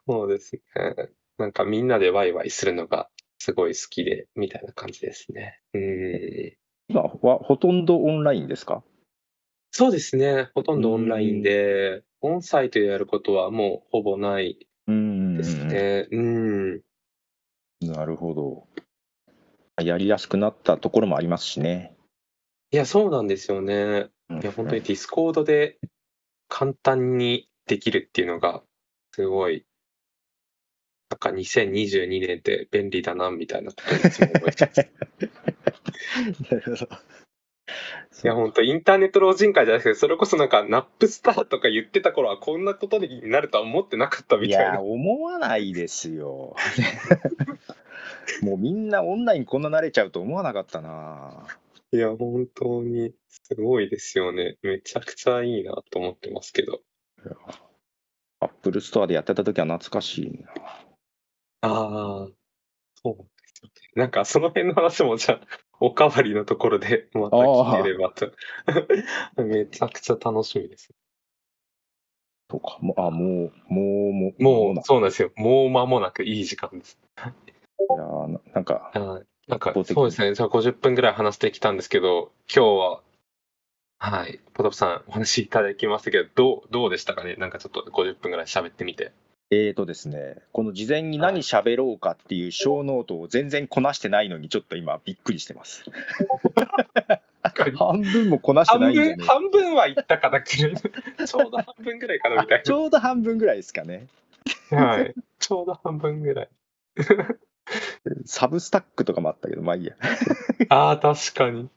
[0.06, 0.62] そうですね。
[1.38, 5.60] なんかみんなでワイワイするのがすごい好きで、みたいな感じですね。
[5.74, 6.56] うん。
[6.88, 8.82] 今はほとんどオンラインですか？
[9.70, 10.48] そうですね。
[10.54, 16.08] ほとんどオンラインで、オンサイトでやることはもうほぼないうんですね。
[16.10, 16.80] うん。
[17.80, 18.66] なるほど。
[19.80, 21.94] やりやすくなったところもありますしね。
[22.72, 24.08] いや、そうなんですよね。
[24.30, 25.78] いや、本当にディスコードで
[26.48, 28.62] 簡単にできるっていうのが、
[29.12, 29.64] すごい、
[31.10, 34.64] なんか2022年って便利だな、みたいなことをいつも思います。
[36.50, 36.88] なるほど。
[38.24, 44.80] いや、本当インターネット老人会じゃなくて、それこそなんか、ナップスターとか言ってた頃は、こんなことになるとは思ってなかったみいや、たいな。
[44.80, 46.56] 思わないですよ。
[48.42, 51.46] もうみんなオンラインこんな慣れちゃうと思わなかったな。
[51.92, 54.58] いや、本当に、すごいですよね。
[54.62, 56.82] めちゃくちゃいいなと思ってますけど。
[58.40, 60.52] アップルストアでやってた時は懐かしいな。
[61.62, 62.28] ああ、
[63.02, 63.72] そうですよね。
[63.94, 65.46] なんか、その辺の話も、じゃあ、
[65.80, 68.30] おかわりのところで また聞ければと。
[69.42, 70.90] めちゃくちゃ楽しみです。
[72.50, 72.78] そうか。
[72.80, 75.30] もう、あ、もう、もう、もう、もう、なそうなんですよ。
[75.36, 76.98] もう間もなくいい時間です。
[77.16, 77.20] い
[77.94, 79.26] やななんか、はい。
[79.50, 80.34] なんか、そうですね。
[80.34, 83.02] じゃあ50分ぐらい話してきたんですけど、今日は、
[84.00, 84.40] はい。
[84.54, 87.34] ポトフさんお話いただきましたけど、どう、どうでしたかね？
[87.34, 89.12] なんかちょっと50分ぐらい喋ってみて。
[89.50, 95.84] えーとですね、この事前に何喋ろうかっていう小ノートを全然こなしてないのに、ちょっと今、びっくりしてます。
[97.74, 99.24] 半分もこなしてないんじゃね？
[99.24, 100.42] 半分はいったかな。
[100.44, 104.06] ちょうど半分ぐらいかなみたいちょうど半分ぐらいですかね。
[104.70, 104.86] な。
[104.86, 105.14] はい。
[105.38, 106.48] ちょうど半分ぐらい。
[108.26, 109.94] サブスタックとかもあったけど、まあいいや。
[110.68, 111.70] ああ、確かに。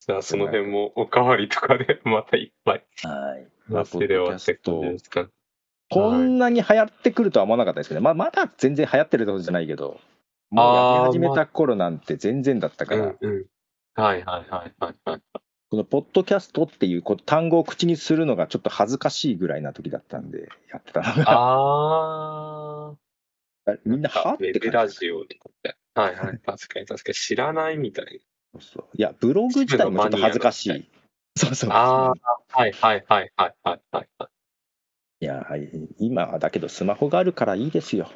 [0.00, 3.46] じゃあ、その辺もおかわりとかでまたいっぱいはい。
[3.72, 5.28] 話せればって感じですか。
[5.92, 10.00] こんなに流行ってくるとは思わなかったですけど、まあ、まだ全然流行ってるってことじゃないけど、
[10.50, 13.44] もうやり始めた頃なんて全然だったから、うんうん。
[13.94, 15.20] はいはいはいはいはい。
[15.70, 22.92] このポッドキャストっていう単語を口にするのがちょっと恥ずかしいぐらいな時だったんで、やってたのが、あ
[23.84, 24.30] みんなは？
[24.30, 25.76] あ、ってウェブラジオとかって。
[25.94, 26.40] はいはい。
[26.44, 28.20] 確かに確かに知らないみたい
[28.60, 30.90] そういや、ブログ自体もちょっと恥ずかしい。
[31.36, 31.76] そうそうな。
[31.76, 32.14] ああ、
[32.48, 34.08] はいはいはいはいはいはい。
[35.22, 35.46] いや、
[35.98, 38.10] 今だけどスマホがあるからいいですよ。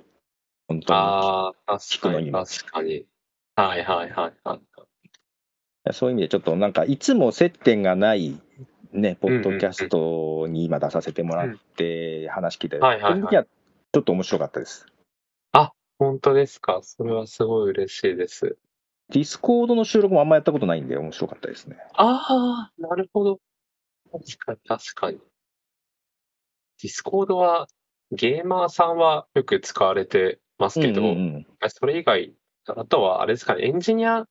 [0.67, 0.99] 本当に。
[0.99, 3.07] ああ、確かに聞くのにも確かに。
[3.55, 5.93] はいはいはいはい。
[5.93, 8.41] そういう意味でちょっとなんかいつも接点がない
[8.93, 13.15] ね、ポッドキャストに今出させてもらって話聞いて、はいは
[13.93, 14.85] ちょっと面白かったです。
[16.01, 16.81] 本当ですか？
[16.83, 18.59] それはすごい嬉しいです。
[19.11, 21.77] ディスコードの収録もあんまやったことないんで面白かったですね。
[21.95, 23.39] ああ、なるほど。
[24.11, 25.21] 確かに、確かに。
[26.83, 27.69] ディスコードは、
[28.13, 32.33] ゲーマーさんはよく使われてますけど、うんうんうんそれ以外、
[32.69, 34.27] あとはあれですかね、エンジニア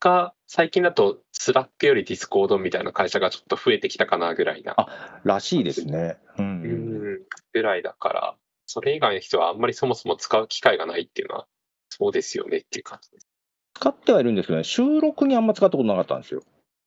[0.00, 4.76] が最近だとスラックよりディスコードみたいな会社がちょっと増えてきたかなぐらいな、
[5.24, 6.18] らしいですね。
[6.38, 6.42] う。
[6.42, 11.46] うんん、ぐらいだから、それ以外の人はあんまりそもそも使う機会がないっていうのは、
[11.88, 13.26] そうですよねっていう感じです。
[13.74, 16.42] 使ってはいるんですけどね、収録にあんま使ったことなかったんですよ。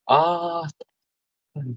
[0.05, 0.69] ああ、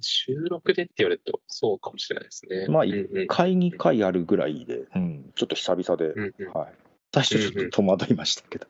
[0.00, 2.66] 収録でって言われるとそうかもしれないですね。
[2.68, 6.74] まあうんうん1回、2回あるぐらいで、うん、ちょっと久々で、うんうんはい。
[7.14, 8.66] 最初ちょっと戸惑いましたけど。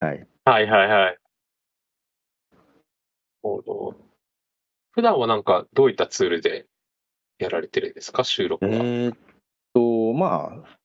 [0.00, 0.26] はい。
[0.44, 1.18] はいはいはい。
[3.42, 3.94] ほど
[4.92, 6.66] 普段はなんかどういったツールで
[7.38, 8.84] やられてるんですか、収録えは。
[8.84, 9.18] ーっ
[9.74, 10.78] と、まあ、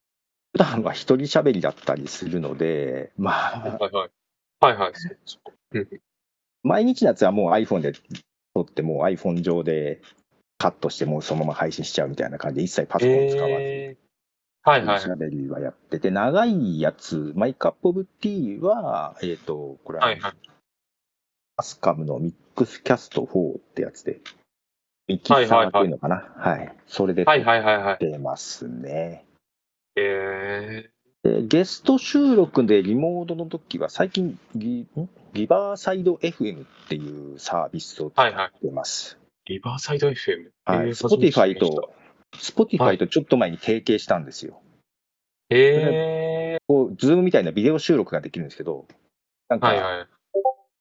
[0.52, 4.12] 普段は一人喋りだったりするので、まあ、はいはい。
[4.60, 4.94] はいはい。
[6.62, 7.94] 毎日のやつはもう iPhone で
[8.54, 10.02] 撮って、もう iPhone 上で
[10.58, 13.54] カットして、もうそのまま配信しちゃうみたいな感じで、一切パソコン使わず。
[13.56, 14.04] えー
[14.66, 15.02] はいはい。
[15.02, 20.34] 喋りはやってて、長いやつ、マイカップオブティーは、えっ、と、これは、はいはい。
[21.58, 24.22] アスカムのミックスキャスト4ってやつで、
[25.08, 26.32] ミキサーっていうのかな。
[26.38, 27.98] はいそれで撮っはいはいはいはい。
[27.98, 29.26] てますね。
[29.96, 30.93] えで
[31.24, 35.10] ゲスト収録でリモートの時は、最近リ、ん？
[35.32, 39.18] リバーサイド FM っていうサービスを使ってます。
[39.48, 40.50] ー、リバーサイド FM。
[40.66, 40.88] はい。
[40.88, 41.94] えー Spotify と、
[42.36, 44.62] Spotify とちょっと前に提携したんですよ。
[45.50, 48.86] えこう、ズームみたいなビデオ収録ができるんですけど、
[49.48, 50.08] なんー、か、はいはい。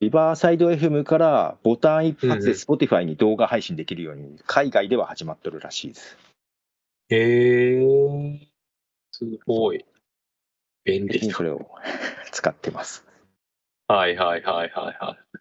[0.00, 6.18] リバーサイド FM からボタン一発でうんうん Spotify に動画配信できるように、海外では始まってるらしいです。
[7.10, 8.38] えー、
[9.12, 9.84] すごい。
[10.84, 11.70] 便利だ最近それを
[12.32, 13.06] 使ってます。
[13.88, 15.38] はいはいはいはいはい。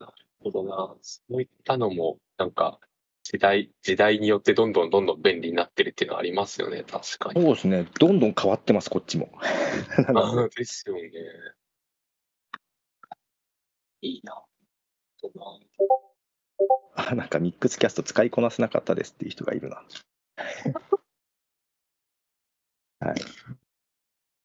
[0.00, 0.96] なるほどな。
[1.02, 2.80] そういったのも、なんか、
[3.22, 7.42] 時代、時代によってどんどんどんどん便利になってるっていうのはありますよね、確かに。
[7.42, 7.86] そうですね。
[8.00, 9.30] どんどん変わってます、こっちも。
[10.16, 11.10] あ ですよね。
[14.00, 14.44] いいな。
[15.20, 15.58] そうな
[16.94, 19.84] あ、なんかミックスキャスト使いこなせなかったですっていう人がいるな。
[23.00, 23.20] はい。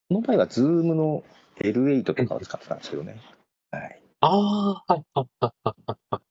[0.10, 1.24] この場合は Zoom の
[1.60, 3.20] L8 とかを使ってたんですけどね。
[3.72, 4.02] はい。
[4.22, 4.28] あ
[4.88, 6.22] あ、はい、はい、はい、はいは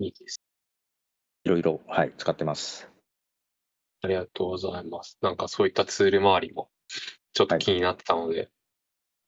[0.00, 0.04] い。
[0.06, 0.40] いいです。
[1.44, 2.88] いろいろ、はい、使ってます。
[4.02, 5.16] ありがとうございます。
[5.22, 6.70] なんかそういったツール周りも、
[7.32, 8.50] ちょっと気になってたので、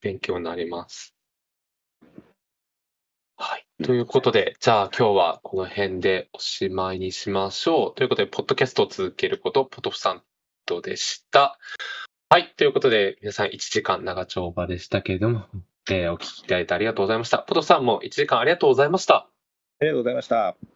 [0.01, 1.15] 勉強になります。
[3.37, 3.67] はい。
[3.85, 7.95] ということで、じゃあ今日はこの辺でおしまいにしましょう。
[7.95, 10.23] ということで、ポッドキャストを続けること、ポトフさん
[10.67, 11.59] トでした。
[12.29, 12.53] はい。
[12.57, 15.47] ということで、皆さん1時間長丁場でしたけれども、
[15.89, 17.39] えーお聞きいただいてありがとうございました。
[17.39, 19.15] ポトさんも1時間ありがとうございました。
[19.81, 20.76] ありがとうございました。